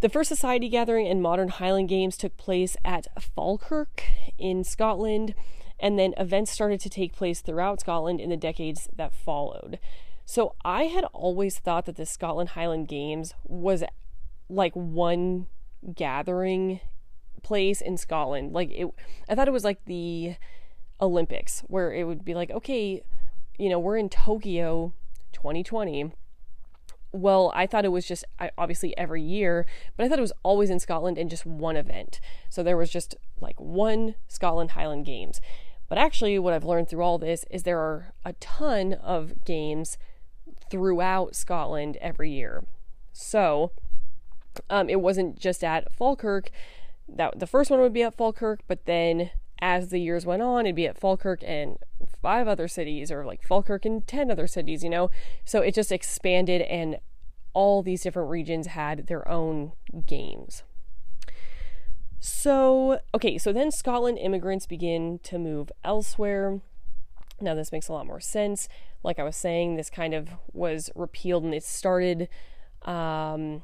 the 0.00 0.08
first 0.08 0.28
society 0.28 0.68
gathering 0.68 1.06
in 1.06 1.22
modern 1.22 1.48
Highland 1.48 1.88
Games 1.88 2.16
took 2.16 2.36
place 2.36 2.76
at 2.84 3.06
Falkirk 3.34 4.02
in 4.38 4.64
Scotland, 4.64 5.34
and 5.80 5.98
then 5.98 6.14
events 6.16 6.50
started 6.50 6.80
to 6.80 6.90
take 6.90 7.14
place 7.14 7.40
throughout 7.40 7.80
Scotland 7.80 8.20
in 8.20 8.30
the 8.30 8.36
decades 8.36 8.88
that 8.94 9.14
followed. 9.14 9.78
So, 10.24 10.54
I 10.64 10.84
had 10.84 11.04
always 11.12 11.58
thought 11.58 11.86
that 11.86 11.96
the 11.96 12.06
Scotland 12.06 12.50
Highland 12.50 12.88
Games 12.88 13.34
was 13.44 13.84
like 14.48 14.74
one 14.74 15.46
gathering 15.94 16.80
place 17.42 17.80
in 17.80 17.96
Scotland. 17.96 18.52
Like 18.52 18.70
it 18.72 18.88
I 19.28 19.34
thought 19.34 19.48
it 19.48 19.52
was 19.52 19.64
like 19.64 19.84
the 19.84 20.36
Olympics, 21.00 21.60
where 21.66 21.92
it 21.92 22.04
would 22.04 22.24
be 22.24 22.34
like, 22.34 22.50
okay, 22.50 23.02
you 23.58 23.68
know, 23.68 23.78
we're 23.78 23.96
in 23.96 24.08
Tokyo 24.08 24.92
2020. 25.32 26.12
Well, 27.12 27.52
I 27.54 27.66
thought 27.66 27.84
it 27.84 27.92
was 27.92 28.06
just 28.06 28.24
obviously 28.58 28.96
every 28.98 29.22
year, 29.22 29.66
but 29.96 30.04
I 30.04 30.08
thought 30.08 30.18
it 30.18 30.22
was 30.22 30.32
always 30.42 30.70
in 30.70 30.80
Scotland 30.80 31.16
in 31.16 31.28
just 31.28 31.46
one 31.46 31.76
event. 31.76 32.20
So 32.50 32.62
there 32.62 32.76
was 32.76 32.90
just 32.90 33.14
like 33.40 33.60
one 33.60 34.16
Scotland 34.26 34.72
Highland 34.72 35.06
Games. 35.06 35.40
But 35.88 35.98
actually, 35.98 36.38
what 36.38 36.54
I've 36.54 36.64
learned 36.64 36.88
through 36.88 37.02
all 37.02 37.18
this 37.18 37.44
is 37.50 37.62
there 37.62 37.78
are 37.78 38.14
a 38.24 38.32
ton 38.34 38.94
of 38.94 39.44
games 39.44 39.96
throughout 40.70 41.36
Scotland 41.36 41.96
every 42.00 42.30
year. 42.32 42.64
So 43.12 43.70
um, 44.70 44.88
it 44.88 45.00
wasn't 45.00 45.38
just 45.38 45.64
at 45.64 45.92
Falkirk. 45.92 46.50
That 47.08 47.38
the 47.38 47.46
first 47.46 47.70
one 47.70 47.80
would 47.80 47.92
be 47.92 48.02
at 48.02 48.16
Falkirk, 48.16 48.60
but 48.66 48.86
then 48.86 49.30
as 49.60 49.88
the 49.88 49.98
years 49.98 50.26
went 50.26 50.42
on, 50.42 50.66
it'd 50.66 50.76
be 50.76 50.86
at 50.86 50.98
Falkirk 50.98 51.42
and 51.44 51.78
five 52.20 52.48
other 52.48 52.68
cities, 52.68 53.10
or 53.10 53.24
like 53.24 53.42
Falkirk 53.42 53.84
and 53.84 54.06
10 54.06 54.30
other 54.30 54.46
cities, 54.46 54.82
you 54.82 54.90
know? 54.90 55.10
So 55.44 55.60
it 55.60 55.74
just 55.74 55.92
expanded, 55.92 56.62
and 56.62 56.98
all 57.52 57.82
these 57.82 58.02
different 58.02 58.30
regions 58.30 58.68
had 58.68 59.06
their 59.06 59.26
own 59.28 59.72
games. 60.06 60.64
So, 62.20 63.00
okay, 63.14 63.36
so 63.36 63.52
then 63.52 63.70
Scotland 63.70 64.18
immigrants 64.18 64.66
begin 64.66 65.20
to 65.24 65.38
move 65.38 65.70
elsewhere. 65.84 66.60
Now, 67.40 67.54
this 67.54 67.70
makes 67.70 67.88
a 67.88 67.92
lot 67.92 68.06
more 68.06 68.20
sense. 68.20 68.68
Like 69.02 69.18
I 69.18 69.24
was 69.24 69.36
saying, 69.36 69.76
this 69.76 69.90
kind 69.90 70.14
of 70.14 70.30
was 70.52 70.90
repealed 70.94 71.44
and 71.44 71.54
it 71.54 71.64
started 71.64 72.28
um, 72.82 73.62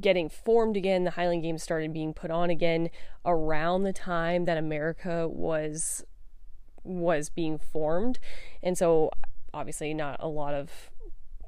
getting 0.00 0.28
formed 0.28 0.76
again. 0.76 1.04
The 1.04 1.12
Highland 1.12 1.42
Games 1.42 1.62
started 1.62 1.92
being 1.92 2.14
put 2.14 2.30
on 2.30 2.50
again 2.50 2.90
around 3.24 3.82
the 3.82 3.92
time 3.92 4.44
that 4.44 4.58
America 4.58 5.28
was 5.28 6.04
was 6.82 7.30
being 7.30 7.58
formed. 7.58 8.18
And 8.62 8.76
so 8.76 9.10
obviously 9.54 9.94
not 9.94 10.16
a 10.20 10.28
lot 10.28 10.54
of 10.54 10.90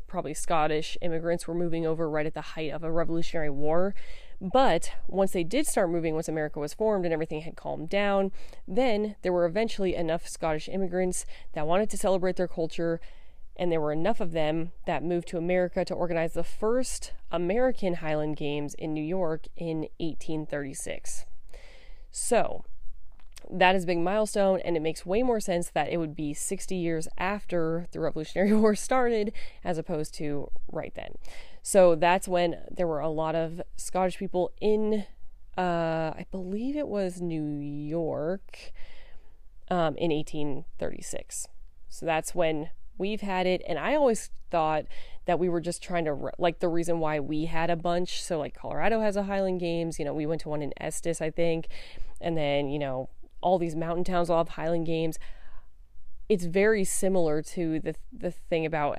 probably 0.07 0.35
Scottish 0.35 0.97
immigrants 1.03 1.47
were 1.47 1.55
moving 1.55 1.87
over 1.87 2.09
right 2.09 2.27
at 2.27 2.35
the 2.35 2.41
height 2.41 2.73
of 2.73 2.83
a 2.83 2.91
Revolutionary 2.91 3.51
War. 3.51 3.95
But 4.41 4.93
once 5.09 5.33
they 5.33 5.45
did 5.45 5.67
start 5.67 5.91
moving, 5.91 6.15
once 6.15 6.29
America 6.29 6.61
was 6.61 6.75
formed 6.75 7.05
and 7.05 7.13
everything 7.13 7.41
had 7.41 7.57
calmed 7.57 7.89
down, 7.89 8.33
then 8.69 9.17
there 9.23 9.33
were 9.33 9.47
eventually 9.47 9.95
enough 9.95 10.29
Scottish 10.29 10.69
immigrants 10.69 11.27
that 11.55 11.67
wanted 11.67 11.91
to 11.91 11.99
celebrate 11.99 12.37
their 12.37 12.49
culture 12.49 13.01
and 13.59 13.73
there 13.73 13.81
were 13.81 13.93
enough 13.93 14.21
of 14.21 14.33
them 14.33 14.73
that 14.87 15.03
moved 15.03 15.29
to 15.29 15.39
America 15.39 15.85
to 15.85 15.95
organize 15.95 16.35
the 16.35 16.45
first 16.45 17.13
American 17.31 17.95
Highland 17.95 18.37
Games 18.37 18.75
in 18.75 18.93
New 18.93 19.05
York 19.05 19.47
in 19.57 19.89
1836. 19.99 21.25
So, 22.11 22.65
that 23.51 23.77
is 23.77 23.85
a 23.85 23.87
big 23.87 23.99
milestone, 23.99 24.61
and 24.61 24.77
it 24.77 24.81
makes 24.81 25.07
way 25.07 25.23
more 25.23 25.39
sense 25.39 25.71
that 25.71 25.89
it 25.89 25.99
would 25.99 26.17
be 26.17 26.35
60 26.35 26.75
years 26.75 27.07
after 27.17 27.87
the 27.93 28.01
Revolutionary 28.01 28.53
War 28.57 28.75
started 28.75 29.33
as 29.63 29.79
opposed 29.79 30.15
to 30.15 30.51
right 30.71 30.95
then. 30.95 31.17
So, 31.63 31.95
that's 31.95 32.29
when 32.29 32.57
there 32.71 32.87
were 32.87 33.01
a 33.01 33.09
lot 33.09 33.35
of 33.35 33.63
Scottish 33.77 34.19
people 34.19 34.53
in, 34.61 35.05
uh, 35.57 36.13
I 36.17 36.27
believe 36.31 36.77
it 36.77 36.89
was 36.89 37.21
New 37.21 37.45
York 37.45 38.73
um, 39.69 39.97
in 39.97 40.11
1836. 40.11 41.49
So, 41.89 42.07
that's 42.07 42.35
when 42.35 42.71
we've 42.99 43.21
had 43.21 43.47
it 43.47 43.63
and 43.69 43.79
i 43.79 43.95
always 43.95 44.31
thought 44.51 44.85
that 45.27 45.39
we 45.39 45.49
were 45.49 45.61
just 45.61 45.83
trying 45.83 46.05
to 46.05 46.31
like 46.39 46.61
the 46.61 46.69
reason 46.69 47.01
why 47.01 47.19
we 47.19 47.47
had 47.47 47.69
a 47.69 47.77
bunch. 47.77 48.23
So 48.23 48.39
like 48.39 48.55
colorado 48.55 49.01
has 49.01 49.17
a 49.17 49.25
highland 49.25 49.61
games 49.61 49.99
you 49.99 50.05
know 50.05 50.15
we 50.15 50.27
went 50.27 50.41
to 50.43 50.49
one 50.49 50.63
in 50.63 50.73
estes 50.81 51.21
i 51.21 51.31
think 51.31 51.69
and 52.21 52.37
then 52.37 52.69
you 52.69 52.79
know 52.79 53.09
all 53.41 53.59
these 53.59 53.77
mountain 53.77 54.05
towns 54.05 54.31
all 54.31 54.39
have 54.39 54.51
highland 54.51 54.87
games. 54.87 55.19
It's 56.29 56.45
very 56.45 56.85
similar 56.85 57.43
to 57.43 57.81
the 57.81 57.95
the 58.13 58.31
thing 58.31 58.67
about 58.67 58.99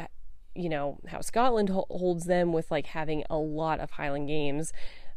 you 0.56 0.70
know 0.70 1.00
how 1.08 1.22
scotland 1.22 1.70
holds 1.70 2.26
them 2.26 2.54
with 2.54 2.72
like 2.72 2.88
having 2.88 3.24
a 3.30 3.38
lot 3.38 3.80
of 3.80 3.92
highland 3.92 4.28
games. 4.28 4.72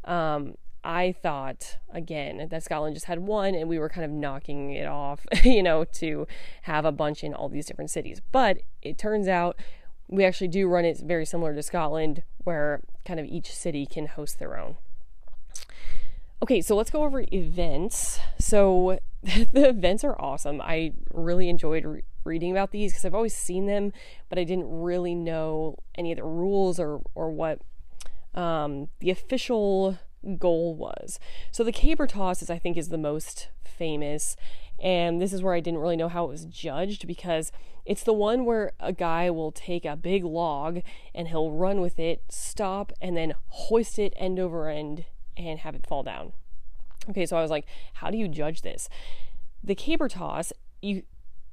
Um, 0.05 0.55
I 0.83 1.13
thought 1.13 1.79
again 1.93 2.49
that 2.51 2.63
Scotland 2.63 2.95
just 2.95 3.07
had 3.07 3.21
one 3.21 3.55
and 3.55 3.69
we 3.69 3.79
were 3.79 3.89
kind 3.89 4.05
of 4.05 4.11
knocking 4.11 4.73
it 4.73 4.87
off, 4.87 5.27
you 5.45 5.63
know, 5.63 5.85
to 5.85 6.27
have 6.63 6.85
a 6.85 6.93
bunch 6.93 7.23
in 7.23 7.35
all 7.35 7.49
these 7.49 7.67
different 7.67 7.91
cities. 7.91 8.21
But 8.33 8.59
it 8.83 8.99
turns 8.99 9.29
out 9.29 9.57
we 10.09 10.25
actually 10.25 10.49
do 10.49 10.69
run 10.69 10.85
it 10.85 10.99
very 10.99 11.25
similar 11.25 11.55
to 11.55 11.63
Scotland, 11.63 12.23
where 12.45 12.83
kind 13.05 13.21
of 13.21 13.27
each 13.27 13.55
city 13.55 13.87
can 13.87 14.07
host 14.07 14.39
their 14.39 14.59
own. 14.59 14.77
Okay, 16.43 16.61
so 16.63 16.75
let's 16.75 16.91
go 16.91 17.05
over 17.05 17.25
events. 17.33 18.19
So 18.39 18.99
the 19.23 19.69
events 19.69 20.03
are 20.03 20.21
awesome. 20.21 20.61
I 20.61 20.93
really 21.13 21.49
enjoyed 21.49 21.85
re- 21.85 22.03
reading 22.25 22.51
about 22.51 22.71
these 22.71 22.93
because 22.93 23.05
I've 23.05 23.15
always 23.15 23.37
seen 23.37 23.67
them, 23.67 23.93
but 24.29 24.39
I 24.39 24.45
didn't 24.45 24.69
really 24.69 25.15
know 25.15 25.77
any 25.95 26.13
of 26.13 26.17
the 26.17 26.25
rules 26.25 26.81
or 26.81 27.03
or 27.15 27.31
what 27.31 27.61
um, 28.35 28.89
the 29.01 29.11
official 29.11 29.99
goal 30.39 30.75
was. 30.75 31.19
So 31.51 31.65
the 31.65 31.73
caber 31.73 32.07
toss 32.07 32.43
is 32.43 32.51
I 32.51 32.59
think 32.59 32.77
is 32.77 32.89
the 32.89 32.99
most 32.99 33.49
famous 33.65 34.37
and 34.83 35.21
this 35.21 35.33
is 35.33 35.43
where 35.43 35.55
I 35.55 35.61
didn't 35.61 35.81
really 35.81 35.97
know 35.97 36.09
how 36.09 36.25
it 36.25 36.31
was 36.31 36.47
judged 36.47 37.07
because 37.07 37.53
it's 37.85 38.03
the 38.03 38.13
one 38.13 38.45
where 38.45 38.73
a 38.81 38.93
guy 38.93 39.31
will 39.31 39.53
take 39.53 39.85
a 39.85 39.97
big 39.97 40.25
log 40.25 40.81
and 41.15 41.29
he'll 41.29 41.51
run 41.51 41.81
with 41.81 41.99
it, 41.99 42.23
stop 42.31 42.93
and 43.01 43.17
then 43.17 43.35
hoist 43.49 43.99
it 43.99 44.15
end 44.17 44.39
over 44.39 44.69
end 44.69 45.05
and 45.37 45.61
have 45.61 45.75
it 45.75 45.87
fall 45.87 46.03
down. 46.03 46.33
Okay, 47.09 47.27
so 47.27 47.37
I 47.37 47.43
was 47.43 47.51
like, 47.51 47.67
how 47.95 48.11
do 48.11 48.17
you 48.17 48.29
judge 48.29 48.63
this? 48.63 48.89
The 49.63 49.75
caber 49.75 50.09
toss, 50.09 50.53
you 50.81 51.03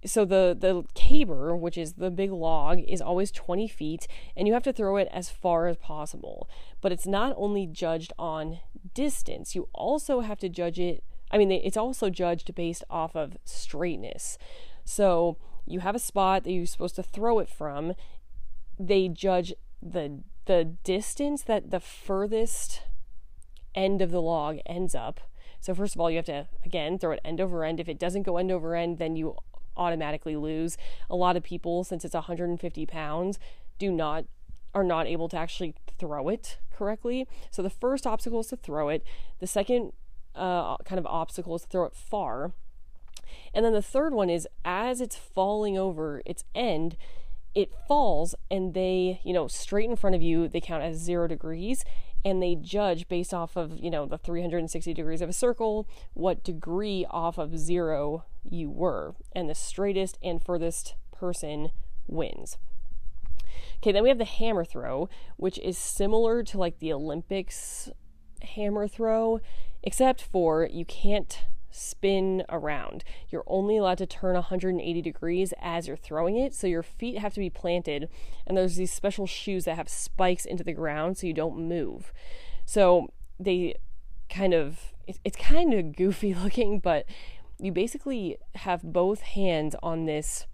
so 0.07 0.25
the 0.25 0.57
the 0.59 0.83
caber 0.93 1.55
which 1.55 1.77
is 1.77 1.93
the 1.93 2.09
big 2.09 2.31
log 2.31 2.79
is 2.79 3.01
always 3.01 3.31
20 3.31 3.67
feet 3.67 4.07
and 4.35 4.47
you 4.47 4.53
have 4.53 4.63
to 4.63 4.73
throw 4.73 4.97
it 4.97 5.07
as 5.11 5.29
far 5.29 5.67
as 5.67 5.77
possible. 5.77 6.49
But 6.81 6.91
it's 6.91 7.07
not 7.07 7.33
only 7.37 7.67
judged 7.67 8.13
on 8.17 8.59
distance 8.93 9.55
you 9.55 9.69
also 9.73 10.21
have 10.21 10.39
to 10.39 10.49
judge 10.49 10.79
it 10.79 11.03
i 11.29 11.37
mean 11.37 11.51
it's 11.51 11.77
also 11.77 12.09
judged 12.09 12.55
based 12.55 12.83
off 12.89 13.15
of 13.15 13.37
straightness. 13.43 14.37
So 14.85 15.37
you 15.65 15.81
have 15.81 15.95
a 15.95 15.99
spot 15.99 16.45
that 16.45 16.51
you're 16.51 16.65
supposed 16.65 16.95
to 16.95 17.03
throw 17.03 17.39
it 17.39 17.49
from. 17.49 17.93
They 18.79 19.09
judge 19.09 19.53
the 19.81 20.23
the 20.45 20.63
distance 20.85 21.43
that 21.43 21.71
the 21.71 21.81
furthest 21.81 22.83
end 23.75 24.01
of 24.01 24.11
the 24.11 24.21
log 24.21 24.59
ends 24.65 24.95
up. 24.95 25.19
So 25.59 25.75
first 25.75 25.95
of 25.95 26.01
all, 26.01 26.09
you 26.09 26.17
have 26.17 26.25
to 26.25 26.47
again 26.65 26.97
throw 26.97 27.11
it 27.11 27.19
end 27.25 27.41
over 27.41 27.63
end. 27.65 27.79
If 27.79 27.89
it 27.89 27.99
doesn't 27.99 28.23
go 28.23 28.37
end 28.37 28.51
over 28.51 28.75
end, 28.75 28.97
then 28.97 29.15
you 29.15 29.35
automatically 29.77 30.35
lose. 30.35 30.77
A 31.09 31.15
lot 31.15 31.37
of 31.37 31.43
people, 31.43 31.83
since 31.83 32.03
it's 32.03 32.13
150 32.13 32.85
pounds, 32.85 33.39
do 33.79 33.91
not 33.91 34.25
are 34.73 34.83
not 34.83 35.07
able 35.07 35.29
to 35.29 35.37
actually 35.37 35.73
throw 35.97 36.29
it 36.29 36.59
correctly. 36.71 37.27
So 37.49 37.61
the 37.63 37.69
first 37.69 38.05
obstacle 38.05 38.41
is 38.41 38.47
to 38.47 38.57
throw 38.57 38.89
it. 38.89 39.03
The 39.39 39.47
second 39.47 39.93
uh, 40.35 40.77
kind 40.77 40.99
of 40.99 41.05
obstacle 41.07 41.55
is 41.55 41.63
to 41.63 41.67
throw 41.67 41.85
it 41.85 41.95
far. 41.95 42.51
And 43.53 43.65
then 43.65 43.73
the 43.73 43.81
third 43.81 44.13
one 44.13 44.29
is 44.29 44.47
as 44.63 45.01
it's 45.01 45.15
falling 45.15 45.77
over 45.77 46.21
its 46.25 46.43
end, 46.53 46.95
it 47.55 47.71
falls 47.87 48.35
and 48.51 48.73
they, 48.73 49.19
you 49.23 49.33
know, 49.33 49.47
straight 49.47 49.89
in 49.89 49.95
front 49.95 50.15
of 50.15 50.21
you, 50.21 50.47
they 50.47 50.61
count 50.61 50.83
as 50.83 50.97
zero 50.97 51.27
degrees 51.27 51.83
and 52.25 52.41
they 52.41 52.55
judge 52.55 53.07
based 53.07 53.33
off 53.33 53.55
of, 53.55 53.77
you 53.77 53.89
know, 53.89 54.05
the 54.05 54.17
360 54.17 54.93
degrees 54.93 55.21
of 55.21 55.29
a 55.29 55.33
circle, 55.33 55.87
what 56.13 56.43
degree 56.43 57.05
off 57.09 57.37
of 57.37 57.57
zero 57.57 58.25
you 58.43 58.69
were. 58.69 59.15
And 59.35 59.49
the 59.49 59.55
straightest 59.55 60.17
and 60.23 60.43
furthest 60.43 60.95
person 61.11 61.71
wins. 62.07 62.57
Okay, 63.77 63.91
then 63.91 64.03
we 64.03 64.09
have 64.09 64.17
the 64.17 64.25
hammer 64.25 64.65
throw, 64.65 65.09
which 65.37 65.59
is 65.59 65.77
similar 65.77 66.43
to 66.43 66.57
like 66.57 66.79
the 66.79 66.91
Olympics 66.93 67.89
hammer 68.41 68.87
throw, 68.87 69.39
except 69.83 70.21
for 70.21 70.67
you 70.71 70.85
can't 70.85 71.45
spin 71.71 72.43
around. 72.49 73.03
You're 73.29 73.43
only 73.47 73.77
allowed 73.77 73.97
to 73.99 74.05
turn 74.05 74.35
180 74.35 75.01
degrees 75.01 75.53
as 75.61 75.87
you're 75.87 75.97
throwing 75.97 76.37
it, 76.37 76.53
so 76.53 76.67
your 76.67 76.83
feet 76.83 77.17
have 77.19 77.33
to 77.33 77.39
be 77.39 77.49
planted. 77.49 78.09
And 78.45 78.57
there's 78.57 78.75
these 78.75 78.91
special 78.91 79.27
shoes 79.27 79.65
that 79.65 79.75
have 79.75 79.89
spikes 79.89 80.45
into 80.45 80.63
the 80.63 80.73
ground 80.73 81.17
so 81.17 81.27
you 81.27 81.33
don't 81.33 81.57
move. 81.57 82.13
So 82.65 83.11
they 83.39 83.75
kind 84.29 84.53
of, 84.53 84.93
it's 85.23 85.37
kind 85.37 85.73
of 85.73 85.95
goofy 85.95 86.33
looking, 86.43 86.79
but 86.79 87.05
you 87.59 87.71
basically 87.71 88.37
have 88.55 88.83
both 88.83 89.21
hands 89.21 89.75
on 89.81 90.05
this 90.05 90.45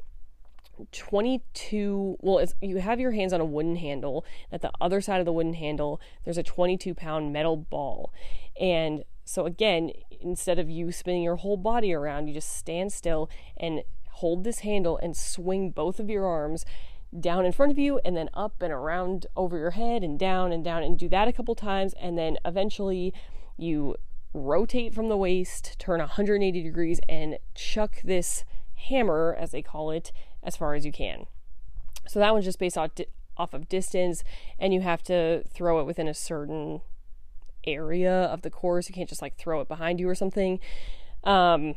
22 0.92 2.18
well 2.22 2.44
you 2.62 2.78
have 2.78 3.00
your 3.00 3.12
hands 3.12 3.32
on 3.32 3.40
a 3.40 3.46
wooden 3.46 3.76
handle 3.76 4.26
at 4.52 4.62
the 4.62 4.72
other 4.82 5.02
side 5.02 5.20
of 5.20 5.26
the 5.26 5.32
wooden 5.32 5.54
handle 5.54 6.02
there's 6.24 6.38
a 6.38 6.44
22 6.44 6.96
pound 6.96 7.32
metal 7.32 7.56
ball 7.56 8.12
and 8.60 9.04
so 9.26 9.46
again, 9.46 9.92
instead 10.22 10.60
of 10.60 10.70
you 10.70 10.92
spinning 10.92 11.24
your 11.24 11.38
whole 11.38 11.58
body 11.58 11.94
around, 11.94 12.28
you 12.28 12.34
just 12.34 12.56
stand 12.56 12.92
still 12.92 13.30
and 13.58 13.84
hold 14.10 14.44
this 14.44 14.60
handle 14.60 14.98
and 14.98 15.18
swing 15.18 15.72
both 15.72 16.00
of 16.00 16.10
your 16.10 16.26
arms 16.26 16.66
down 17.20 17.46
in 17.46 17.52
front 17.52 17.72
of 17.72 17.78
you 17.78 18.00
and 18.04 18.18
then 18.18 18.30
up 18.34 18.62
and 18.62 18.74
around 18.74 19.28
over 19.36 19.58
your 19.58 19.72
head 19.72 20.04
and 20.04 20.18
down 20.18 20.52
and 20.52 20.64
down 20.64 20.84
and 20.84 20.98
do 20.98 21.08
that 21.08 21.28
a 21.28 21.34
couple 21.34 21.54
times 21.54 21.94
and 22.00 22.18
then 22.18 22.38
eventually 22.44 23.14
you 23.58 23.96
rotate 24.34 24.94
from 24.94 25.10
the 25.10 25.18
waist, 25.18 25.76
turn 25.78 26.00
180 26.00 26.64
degrees, 26.64 27.00
and 27.08 27.38
chuck 27.54 28.02
this 28.04 28.44
hammer, 28.76 29.36
as 29.40 29.52
they 29.52 29.62
call 29.62 29.92
it, 29.92 30.12
as 30.42 30.58
far 30.58 30.74
as 30.74 30.86
you 30.86 30.92
can. 30.92 31.26
So 32.08 32.20
that 32.20 32.34
one's 32.34 32.46
just 32.46 32.60
based 32.60 32.78
off, 32.78 32.96
di- 32.96 33.06
off 33.38 33.54
of 33.54 33.70
distance, 33.70 34.24
and 34.60 34.74
you 34.74 34.82
have 34.82 35.04
to 35.04 35.44
throw 35.44 35.80
it 35.80 35.86
within 35.86 36.08
a 36.08 36.14
certain 36.14 36.82
area 37.66 38.24
of 38.26 38.42
the 38.42 38.50
course. 38.50 38.90
You 38.90 38.96
can't 38.96 39.10
just 39.10 39.22
like 39.22 39.38
throw 39.38 39.62
it 39.62 39.68
behind 39.68 40.00
you 40.00 40.10
or 40.10 40.16
something. 40.16 40.60
Um, 41.24 41.76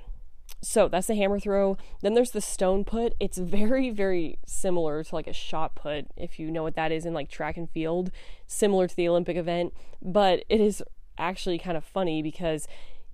so 0.62 0.88
that's 0.88 1.06
the 1.06 1.14
hammer 1.14 1.38
throw. 1.38 1.76
Then 2.02 2.14
there's 2.14 2.30
the 2.30 2.40
stone 2.40 2.84
put. 2.84 3.14
It's 3.20 3.38
very, 3.38 3.90
very 3.90 4.38
similar 4.46 5.04
to 5.04 5.14
like 5.14 5.26
a 5.26 5.32
shot 5.32 5.74
put, 5.74 6.06
if 6.16 6.38
you 6.38 6.50
know 6.50 6.62
what 6.62 6.76
that 6.76 6.92
is 6.92 7.04
in 7.04 7.14
like 7.14 7.28
track 7.28 7.56
and 7.56 7.70
field, 7.70 8.10
similar 8.46 8.88
to 8.88 8.96
the 8.96 9.08
Olympic 9.08 9.36
event. 9.36 9.74
But 10.02 10.44
it 10.48 10.60
is 10.60 10.82
actually 11.18 11.58
kind 11.58 11.76
of 11.76 11.84
funny 11.84 12.22
because 12.22 12.66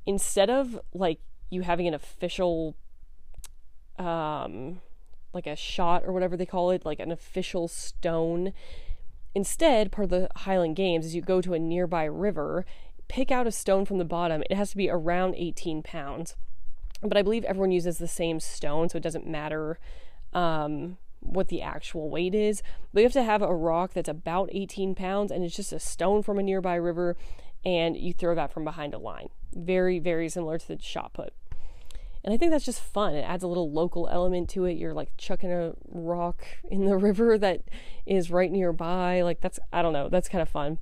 instead 0.07 0.51
of 0.51 0.79
like 0.95 1.21
you 1.51 1.63
having 1.63 1.89
an 1.89 1.95
official, 1.95 2.77
um, 3.99 4.81
like 5.33 5.47
a 5.47 5.57
shot 5.57 6.05
or 6.07 6.13
whatever 6.13 6.37
they 6.37 6.47
call 6.47 6.71
it, 6.71 6.85
like 6.85 7.01
an 7.01 7.13
official 7.13 7.69
stone, 7.69 8.53
instead, 9.35 9.93
part 9.93 10.05
of 10.05 10.11
the 10.11 10.29
Highland 10.37 10.77
Games 10.77 11.07
is 11.07 11.15
you 11.15 11.23
go 11.23 11.41
to 11.41 11.55
a 11.55 11.59
nearby 11.59 12.05
river, 12.05 12.65
pick 13.09 13.31
out 13.31 13.47
a 13.47 13.53
stone 13.53 13.85
from 13.85 13.99
the 13.99 14.05
bottom. 14.05 14.43
It 14.49 14.57
has 14.57 14.71
to 14.71 14.77
be 14.77 14.91
around 14.91 15.35
18 15.37 15.83
pounds 15.83 16.37
but 17.03 17.17
I 17.17 17.23
believe 17.23 17.45
everyone 17.45 17.73
uses 17.73 17.99
the 17.99 18.09
same 18.09 18.39
stone, 18.41 18.89
so 18.89 18.97
it 18.97 19.03
doesn't 19.03 19.27
matter 19.27 19.79
um, 20.33 20.99
what 21.21 21.49
the 21.49 21.61
actual 21.61 22.09
weight 22.09 22.35
is. 22.35 22.63
But 22.93 23.01
you 23.01 23.05
have 23.05 23.13
to 23.15 23.25
have 23.25 23.43
a 23.43 23.55
rock 23.55 23.93
that's 23.93 24.09
about 24.09 24.49
18 24.53 24.95
pounds, 24.95 25.33
and 25.33 25.45
it's 25.45 25.57
just 25.57 25.73
a 25.73 25.81
stone 25.81 26.23
from 26.23 26.39
a 26.39 26.43
nearby 26.43 26.77
river, 26.77 27.17
and 27.65 27.97
you 27.97 28.13
throw 28.13 28.35
that 28.37 28.53
from 28.53 28.65
behind 28.65 28.95
a 28.95 28.99
line. 28.99 29.29
Very, 29.53 29.99
very 29.99 30.29
similar 30.29 30.59
to 30.59 30.69
the 30.69 30.79
shot 30.81 31.13
put. 31.13 31.35
And 32.25 32.33
I 32.33 32.37
think 32.37 32.53
that's 32.53 32.65
just 32.65 32.81
fun. 32.81 33.15
It 33.15 33.23
adds 33.23 33.43
a 33.43 33.49
little 33.49 33.71
local 33.71 34.09
element 34.09 34.49
to 34.51 34.65
it. 34.65 34.77
You're 34.77 34.95
like 34.95 35.11
chucking 35.17 35.51
a 35.51 35.73
rock 35.89 36.45
in 36.71 36.85
the 36.85 36.97
river 37.09 37.37
that 37.39 37.63
is 38.07 38.31
right 38.31 38.51
nearby. 38.51 39.23
Like, 39.23 39.41
that's, 39.41 39.59
I 39.73 39.83
don't 39.83 39.93
know, 39.93 40.09
that's 40.09 40.29
kind 40.29 40.43
of 40.43 40.49
fun. 40.49 40.79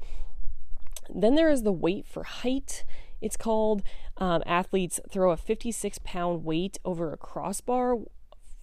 Then 1.08 1.34
there 1.34 1.48
is 1.48 1.62
the 1.62 1.72
weight 1.72 2.06
for 2.06 2.24
height 2.24 2.84
it's 3.20 3.36
called. 3.36 3.82
Um, 4.16 4.42
athletes 4.46 5.00
throw 5.10 5.30
a 5.30 5.36
56 5.36 5.98
pound 6.04 6.44
weight 6.44 6.78
over 6.84 7.12
a 7.12 7.16
crossbar 7.16 7.98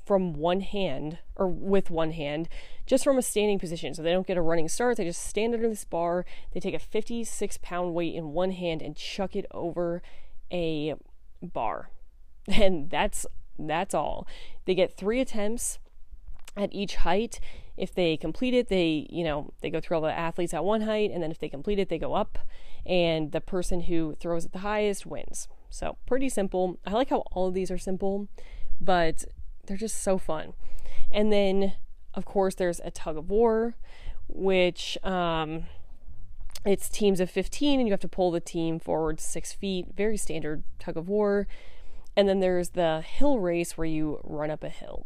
from 0.06 0.34
one 0.34 0.62
hand 0.62 1.20
or 1.36 1.48
with 1.48 1.90
one 1.90 2.12
hand 2.12 2.48
just 2.86 3.04
from 3.04 3.18
a 3.18 3.22
standing 3.22 3.60
position 3.60 3.94
so 3.94 4.02
they 4.02 4.14
don't 4.14 4.26
get 4.26 4.38
a 4.38 4.42
running 4.42 4.70
start 4.70 4.96
they 4.96 5.04
just 5.04 5.22
stand 5.22 5.54
under 5.54 5.68
this 5.68 5.84
bar 5.84 6.26
they 6.54 6.62
take 6.62 6.74
a 6.74 6.80
56 6.80 7.60
pound 7.62 7.94
weight 7.94 8.16
in 8.16 8.32
one 8.32 8.52
hand 8.52 8.82
and 8.82 8.96
chuck 8.96 9.36
it 9.36 9.46
over 9.52 10.02
a 10.50 10.94
bar 11.42 11.90
and 12.62 12.90
that's 12.90 13.26
that's 13.60 13.94
all 13.94 14.28
they 14.66 14.76
get 14.76 14.96
three 14.96 15.20
attempts 15.20 15.80
at 16.56 16.74
each 16.74 16.98
height 16.98 17.40
if 17.76 17.94
they 17.94 18.18
complete 18.18 18.54
it 18.54 18.70
they 18.70 19.08
you 19.10 19.24
know 19.24 19.52
they 19.62 19.70
go 19.70 19.80
through 19.80 19.98
all 19.98 20.04
the 20.04 20.12
athletes 20.12 20.54
at 20.54 20.64
one 20.64 20.82
height 20.82 21.12
and 21.12 21.22
then 21.22 21.32
if 21.32 21.40
they 21.40 21.50
complete 21.50 21.80
it 21.80 21.90
they 21.90 21.98
go 21.98 22.14
up 22.14 22.40
and 22.88 23.34
the 23.34 23.42
person 23.42 23.82
who 23.82 24.16
throws 24.20 24.46
it 24.46 24.54
the 24.54 24.60
highest 24.60 25.06
wins. 25.06 25.50
So, 25.70 25.98
pretty 26.06 26.30
simple. 26.30 26.80
I 26.86 26.92
like 26.92 27.10
how 27.10 27.24
all 27.32 27.48
of 27.48 27.54
these 27.54 27.70
are 27.70 27.78
simple, 27.78 28.30
but 28.80 29.26
they're 29.66 29.78
just 29.78 30.02
so 30.02 30.18
fun. 30.18 30.54
And 31.12 31.32
then, 31.32 31.74
of 32.14 32.24
course, 32.24 32.56
there's 32.56 32.80
a 32.80 32.90
tug 32.90 33.18
of 33.18 33.30
war, 33.30 33.76
which 34.30 34.98
um, 35.04 35.66
it's 36.66 36.88
teams 36.88 37.20
of 37.20 37.30
15, 37.30 37.80
and 37.80 37.88
you 37.88 37.94
have 37.94 38.00
to 38.00 38.08
pull 38.08 38.32
the 38.32 38.40
team 38.40 38.80
forward 38.80 39.20
six 39.20 39.52
feet. 39.52 39.88
Very 39.96 40.16
standard 40.16 40.64
tug 40.80 40.96
of 40.96 41.10
war. 41.10 41.46
And 42.18 42.28
then 42.28 42.40
there's 42.40 42.70
the 42.70 43.02
hill 43.02 43.38
race 43.38 43.78
where 43.78 43.86
you 43.86 44.20
run 44.24 44.50
up 44.50 44.64
a 44.64 44.70
hill. 44.70 45.06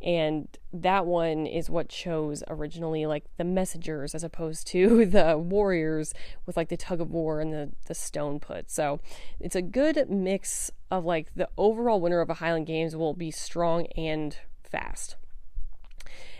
And 0.00 0.46
that 0.72 1.04
one 1.04 1.46
is 1.46 1.68
what 1.68 1.88
chose 1.88 2.44
originally 2.46 3.06
like 3.06 3.24
the 3.38 3.44
messengers 3.44 4.14
as 4.14 4.22
opposed 4.22 4.68
to 4.68 5.04
the 5.06 5.36
warriors 5.36 6.14
with 6.46 6.56
like 6.56 6.68
the 6.68 6.76
tug 6.76 7.00
of 7.00 7.10
war 7.10 7.40
and 7.40 7.52
the 7.52 7.72
the 7.86 7.94
stone 7.94 8.38
put. 8.38 8.70
So 8.70 9.00
it's 9.40 9.56
a 9.56 9.62
good 9.62 10.08
mix 10.08 10.70
of 10.92 11.04
like 11.04 11.34
the 11.34 11.48
overall 11.58 12.00
winner 12.00 12.20
of 12.20 12.30
a 12.30 12.34
highland 12.34 12.66
games 12.66 12.94
will 12.94 13.14
be 13.14 13.32
strong 13.32 13.86
and 13.96 14.36
fast. 14.62 15.16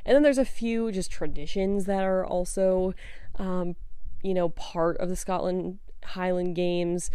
And 0.05 0.15
then 0.15 0.23
there's 0.23 0.39
a 0.39 0.45
few 0.45 0.93
just 0.93 1.11
traditions 1.11 1.87
that 1.87 2.05
are 2.05 2.25
also 2.25 2.95
um, 3.35 3.75
you 4.23 4.33
know 4.33 4.51
part 4.51 4.97
of 4.99 5.09
the 5.09 5.17
scotland 5.17 5.79
highland 6.05 6.55
games 6.55 7.11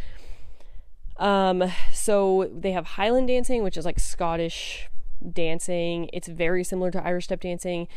um, 1.22 1.72
so 1.94 2.50
they 2.54 2.72
have 2.72 2.86
highland 2.86 3.28
dancing 3.28 3.64
which 3.64 3.78
is 3.78 3.86
like 3.86 4.00
scottish 4.00 4.90
dancing. 5.30 6.10
It's 6.14 6.28
very 6.28 6.64
similar 6.64 6.92
to 6.92 7.06
Irish 7.06 7.26
step 7.26 7.42
dancing. 7.42 7.88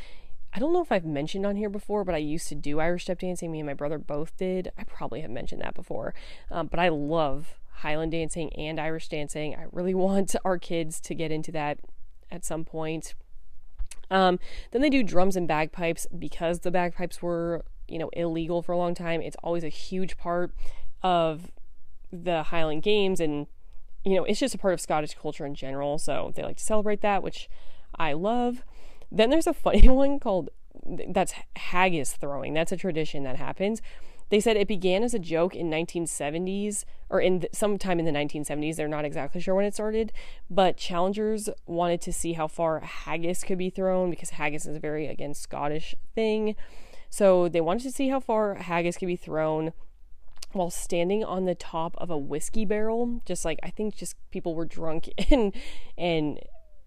I 0.53 0.61
don't 0.61 0.73
know 0.73 0.83
if 0.83 0.93
I've 0.93 1.05
mentioned 1.05 1.45
on 1.47 1.57
here 1.57 1.69
before, 1.71 2.05
but 2.05 2.15
I 2.15 2.19
used 2.19 2.49
to 2.49 2.55
do 2.55 2.79
Irish 2.79 3.05
step 3.05 3.19
dancing. 3.19 3.51
Me 3.51 3.61
and 3.61 3.67
my 3.67 3.75
brother 3.75 3.99
both 3.99 4.37
did. 4.37 4.71
I 4.79 4.85
probably 4.85 5.21
have 5.23 5.31
mentioned 5.31 5.61
that 5.63 5.75
before. 5.75 6.15
Um, 6.51 6.69
but 6.69 6.79
I 6.79 6.89
love 6.89 7.59
Highland 7.79 8.13
dancing 8.13 8.53
and 8.53 8.79
Irish 8.79 9.09
dancing. 9.09 9.55
I 9.57 9.67
really 9.73 9.95
want 9.95 10.37
our 10.45 10.59
kids 10.59 11.01
to 11.01 11.15
get 11.15 11.33
into 11.33 11.51
that 11.53 11.81
at 12.31 12.45
some 12.45 12.65
point. 12.65 13.15
Um, 14.11 14.39
then 14.71 14.83
they 14.83 14.91
do 14.91 15.03
drums 15.03 15.35
and 15.35 15.49
bagpipes 15.49 16.07
because 16.17 16.61
the 16.61 16.71
bagpipes 16.71 17.21
were, 17.21 17.65
you 17.89 17.99
know, 17.99 18.11
illegal 18.13 18.63
for 18.63 18.73
a 18.73 18.79
long 18.79 18.95
time. 18.95 19.23
It's 19.23 19.37
always 19.43 19.65
a 19.65 19.69
huge 19.69 20.17
part 20.17 20.55
of 21.03 21.51
the 22.23 22.45
Highland 22.45 22.83
Games 22.83 23.21
and 23.21 23.47
you 24.05 24.17
know, 24.17 24.25
it's 24.25 24.39
just 24.39 24.55
a 24.55 24.59
part 24.59 24.75
of 24.75 24.81
Scottish 24.81 25.15
culture 25.15 25.47
in 25.47 25.55
general. 25.55 25.99
So 25.99 26.33
they 26.35 26.43
like 26.43 26.59
to 26.59 26.65
celebrate 26.65 27.01
that, 27.01 27.23
which 27.23 27.49
I 27.97 28.13
love. 28.13 28.63
Then 29.11 29.31
there's 29.31 29.47
a 29.47 29.55
funny 29.55 29.89
one 29.89 30.21
called 30.21 30.51
that's 31.09 31.35
haggis 31.57 32.13
throwing. 32.13 32.53
That's 32.53 32.73
a 32.73 32.77
tradition 32.77 33.23
that 33.25 33.37
happens. 33.37 33.81
They 34.31 34.41
said 34.41 34.57
it 34.57 34.69
began 34.69 35.03
as 35.03 35.15
a 35.15 35.19
joke 35.19 35.55
in 35.55 35.71
1970s 35.71 36.85
or 37.11 37.21
in 37.21 37.41
the, 37.41 37.49
sometime 37.53 37.99
in 37.99 38.05
the 38.05 38.11
1970s. 38.11 38.77
They're 38.77 38.89
not 38.89 39.05
exactly 39.05 39.41
sure 39.41 39.55
when 39.55 39.65
it 39.65 39.75
started, 39.75 40.13
but 40.51 40.77
challengers 40.77 41.49
wanted 41.67 42.01
to 42.03 42.13
see 42.13 42.33
how 42.33 42.49
far 42.49 42.81
haggis 42.81 43.45
could 43.45 43.59
be 43.59 43.71
thrown 43.71 44.11
because 44.11 44.31
haggis 44.31 44.67
is 44.67 44.77
a 44.77 44.81
very 44.81 45.07
again 45.07 45.35
Scottish 45.35 45.95
thing. 46.15 46.57
So 47.11 47.49
they 47.49 47.61
wanted 47.61 47.85
to 47.85 47.93
see 47.93 48.09
how 48.09 48.19
far 48.19 48.55
haggis 48.55 48.97
could 48.97 49.07
be 49.07 49.17
thrown 49.17 49.73
while 50.55 50.71
standing 50.71 51.25
on 51.25 51.45
the 51.45 51.55
top 51.55 51.95
of 51.99 52.11
a 52.11 52.19
whiskey 52.19 52.65
barrel 52.65 53.21
just 53.25 53.45
like 53.45 53.59
i 53.63 53.71
think 53.71 53.95
just 53.95 54.17
people 54.31 54.55
were 54.55 54.65
drunk 54.65 55.09
and 55.31 55.55
and 55.99 56.41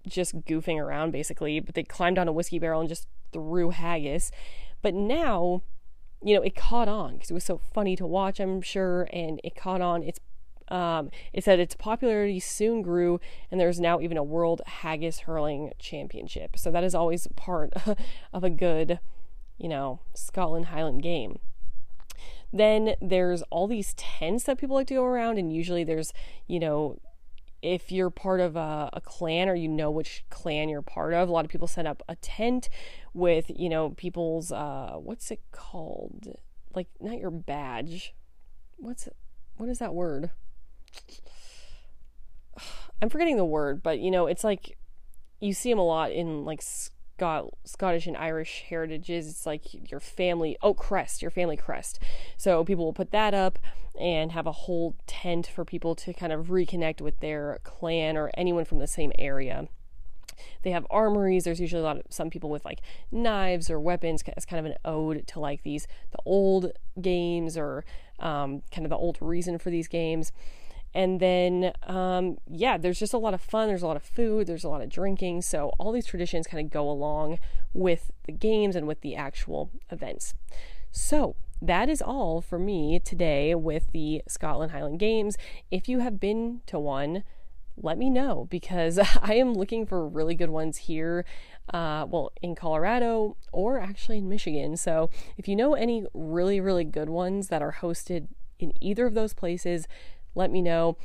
just 0.08 0.40
goofing 0.42 0.78
around 0.78 1.12
basically 1.12 1.60
but 1.60 1.76
they 1.76 1.84
climbed 1.84 2.18
on 2.18 2.28
a 2.28 2.32
whiskey 2.32 2.60
barrel 2.60 2.80
and 2.80 2.90
just 2.90 3.08
threw 3.34 3.72
haggis 3.72 4.32
but 4.82 4.94
now 4.94 5.62
you 6.24 6.36
know 6.36 6.42
it 6.42 6.56
caught 6.56 6.88
on 6.88 7.14
because 7.14 7.30
it 7.30 7.34
was 7.34 7.44
so 7.44 7.60
funny 7.74 7.96
to 7.96 8.06
watch 8.06 8.40
i'm 8.40 8.62
sure 8.62 9.08
and 9.12 9.42
it 9.44 9.56
caught 9.56 9.82
on 9.82 10.02
it's 10.04 10.20
um, 10.70 11.12
it 11.34 11.44
said 11.44 11.60
its 11.60 11.76
popularity 11.76 12.40
soon 12.40 12.82
grew, 12.82 13.20
and 13.50 13.60
there's 13.60 13.80
now 13.80 14.00
even 14.02 14.18
a 14.18 14.24
World 14.24 14.62
Haggis 14.66 15.20
Hurling 15.20 15.72
Championship. 15.80 16.58
So 16.58 16.72
that 16.72 16.84
is 16.84 16.94
always 16.94 17.28
part 17.36 17.74
of 18.34 18.44
a 18.44 18.50
good, 18.50 19.00
you 19.58 19.70
know, 19.70 20.02
Scotland 20.14 20.66
Highland 20.68 21.04
game. 21.04 21.40
Then 22.52 22.96
there's 23.02 23.42
all 23.44 23.68
these 23.68 23.94
tents 23.96 24.46
that 24.46 24.58
people 24.58 24.76
like 24.76 24.88
to 24.88 24.96
go 24.96 25.04
around, 25.04 25.38
and 25.38 25.54
usually 25.54 25.84
there's, 25.84 26.14
you 26.48 26.60
know, 26.60 27.00
if 27.62 27.92
you're 27.92 28.10
part 28.10 28.40
of 28.40 28.56
a, 28.56 28.90
a, 28.94 29.02
clan 29.02 29.50
or 29.50 29.56
you 29.56 29.68
know 29.68 29.90
which 29.90 30.24
clan 30.30 30.70
you're 30.70 30.82
part 30.82 31.14
of, 31.14 31.28
a 31.28 31.32
lot 31.32 31.44
of 31.44 31.52
people 31.52 31.68
set 31.68 31.86
up 31.86 32.04
a 32.08 32.16
tent 32.16 32.70
with, 33.14 33.52
you 33.56 33.68
know, 33.68 33.90
people's, 33.92 34.52
uh, 34.52 34.94
what's 34.98 35.32
it 35.32 35.42
called? 35.52 36.38
Like, 36.74 36.88
not 37.02 37.18
your 37.18 37.32
badge. 37.32 38.14
What's? 38.78 39.10
What 39.56 39.70
is 39.70 39.80
that 39.80 39.94
word? 39.94 40.30
I'm 43.02 43.10
forgetting 43.10 43.38
the 43.38 43.46
word, 43.46 43.82
but 43.84 44.00
you 44.00 44.12
know, 44.12 44.28
it's 44.28 44.44
like 44.44 44.78
you 45.40 45.54
see 45.54 45.70
them 45.70 45.80
a 45.80 45.86
lot 45.86 46.12
in 46.12 46.46
like 46.46 46.64
got 47.18 47.50
Scottish 47.66 48.08
and 48.08 48.18
Irish 48.18 48.66
heritages. 48.70 49.28
It's 49.28 49.46
like 49.46 49.92
your 49.92 50.00
family, 50.00 50.58
oh, 50.62 50.74
crest, 50.74 51.22
your 51.22 51.32
family 51.32 51.58
crest. 51.58 52.00
So 52.38 52.64
people 52.64 52.86
will 52.86 52.94
put 52.94 53.12
that 53.12 53.34
up 53.34 53.60
and 54.00 54.32
have 54.32 54.48
a 54.48 54.52
whole 54.52 54.96
tent 55.08 55.48
for 55.48 55.66
people 55.66 55.96
to 55.96 56.14
kind 56.14 56.32
of 56.32 56.48
reconnect 56.48 57.02
with 57.02 57.20
their 57.20 57.60
clan 57.64 58.16
or 58.16 58.32
anyone 58.36 58.66
from 58.66 58.80
the 58.80 58.88
same 58.88 59.12
area. 59.18 59.68
They 60.62 60.72
have 60.72 60.86
armories. 60.90 61.46
There's 61.46 61.60
usually 61.60 61.82
a 61.82 61.86
lot 61.86 61.98
of 61.98 62.04
some 62.10 62.30
people 62.30 62.50
with 62.50 62.64
like 62.64 62.82
knives 63.12 63.70
or 63.70 63.80
weapons 63.80 64.24
as 64.36 64.46
kind 64.46 64.60
of 64.60 64.72
an 64.72 64.78
ode 64.86 65.26
to 65.28 65.40
like 65.40 65.64
these 65.64 65.88
the 66.12 66.20
old 66.26 66.72
games 67.02 67.58
or 67.58 67.84
um, 68.20 68.62
kind 68.72 68.86
of 68.86 68.90
the 68.90 68.98
old 68.98 69.18
reason 69.20 69.58
for 69.58 69.70
these 69.70 69.88
games. 69.88 70.32
And 70.94 71.20
then, 71.20 71.74
um, 71.84 72.38
yeah, 72.50 72.78
there's 72.78 73.00
just 73.00 73.14
a 73.14 73.18
lot 73.18 73.34
of 73.34 73.42
fun. 73.42 73.68
There's 73.68 73.84
a 73.84 73.88
lot 73.88 73.98
of 73.98 74.04
food. 74.04 74.48
There's 74.48 74.64
a 74.64 74.70
lot 74.70 74.82
of 74.82 74.90
drinking. 74.90 75.44
So 75.44 75.72
all 75.78 75.92
these 75.92 76.06
traditions 76.06 76.48
kind 76.48 76.66
of 76.66 76.72
go 76.72 76.90
along 76.90 77.40
with 77.74 78.12
the 78.26 78.32
games 78.32 78.76
and 78.76 78.88
with 78.88 79.02
the 79.02 79.16
actual 79.16 79.70
events. 79.92 80.34
So, 80.92 81.36
that 81.62 81.90
is 81.90 82.02
all 82.02 82.42
for 82.42 82.60
me 82.60 83.00
today 83.00 83.56
with 83.56 83.92
the 83.92 84.22
Scotland 84.28 84.72
Highland 84.72 85.00
Games. 85.00 85.38
If 85.72 85.90
you 85.90 86.00
have 86.00 86.20
been 86.20 86.62
to 86.68 86.78
one, 86.80 87.24
let 87.76 87.98
me 87.98 88.10
know 88.10 88.48
because 88.50 89.00
I 89.22 89.36
am 89.36 89.54
looking 89.54 89.86
for 89.86 90.08
really 90.08 90.36
good 90.36 90.50
ones 90.50 90.78
here, 90.78 91.26
uh, 91.74 92.06
well, 92.08 92.32
in 92.42 92.56
Colorado 92.56 93.38
or 93.52 93.80
actually 93.80 94.20
in 94.20 94.30
Michigan. 94.30 94.78
So 94.78 95.10
if 95.38 95.48
you 95.48 95.56
know 95.56 95.74
any 95.74 96.06
really, 96.14 96.60
really 96.60 96.84
good 96.84 97.10
ones 97.10 97.48
that 97.48 97.62
are 97.62 97.78
hosted 97.82 98.28
in 98.60 98.74
either 98.82 99.06
of 99.06 99.14
those 99.14 99.34
places, 99.34 99.88
let 100.38 100.52
me 100.52 100.62
know. 100.62 100.98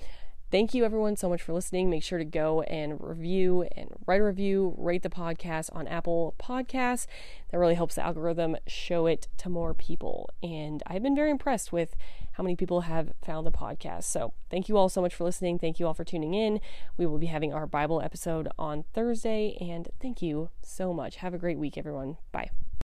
Thank 0.53 0.75
you 0.75 0.85
everyone 0.85 1.17
so 1.17 1.31
much 1.31 1.41
for 1.41 1.55
listening. 1.55 1.89
Make 1.89 2.03
sure 2.03 2.19
to 2.19 2.27
go 2.27 2.61
and 2.61 3.01
review 3.01 3.63
and 3.75 3.89
write 4.07 4.21
a 4.21 4.25
review, 4.25 4.75
rate 4.77 5.03
the 5.03 5.09
podcast 5.09 5.71
on 5.73 5.89
Apple 5.89 6.35
Podcasts. 6.39 7.07
That 7.51 7.57
really 7.57 7.75
helps 7.75 7.95
the 7.95 8.05
algorithm 8.05 8.59
show 8.67 9.07
it 9.07 9.29
to 9.39 9.49
more 9.49 9.73
people. 9.73 10.29
And 10.43 10.83
I've 10.87 11.03
been 11.03 11.17
very 11.17 11.31
impressed 11.31 11.73
with 11.73 11.97
how 12.33 12.45
many 12.45 12.55
people 12.55 12.83
have 12.83 13.15
found 13.25 13.47
the 13.47 13.51
podcast. 13.51 14.05
So 14.05 14.35
thank 14.51 14.69
you 14.69 14.77
all 14.77 14.91
so 14.91 15.01
much 15.01 15.15
for 15.15 15.25
listening. 15.25 15.59
Thank 15.59 15.81
you 15.81 15.87
all 15.87 15.95
for 15.95 16.05
tuning 16.05 16.35
in. 16.35 16.61
We 16.99 17.07
will 17.07 17.19
be 17.19 17.27
having 17.27 17.55
our 17.55 17.67
Bible 17.67 18.03
episode 18.03 18.49
on 18.59 18.85
Thursday. 18.93 19.57
And 19.59 19.89
thank 20.03 20.21
you 20.21 20.51
so 20.61 20.93
much. 20.93 21.17
Have 21.17 21.33
a 21.33 21.39
great 21.39 21.59
week, 21.59 21.79
everyone. 21.79 22.19
Bye. 22.31 22.51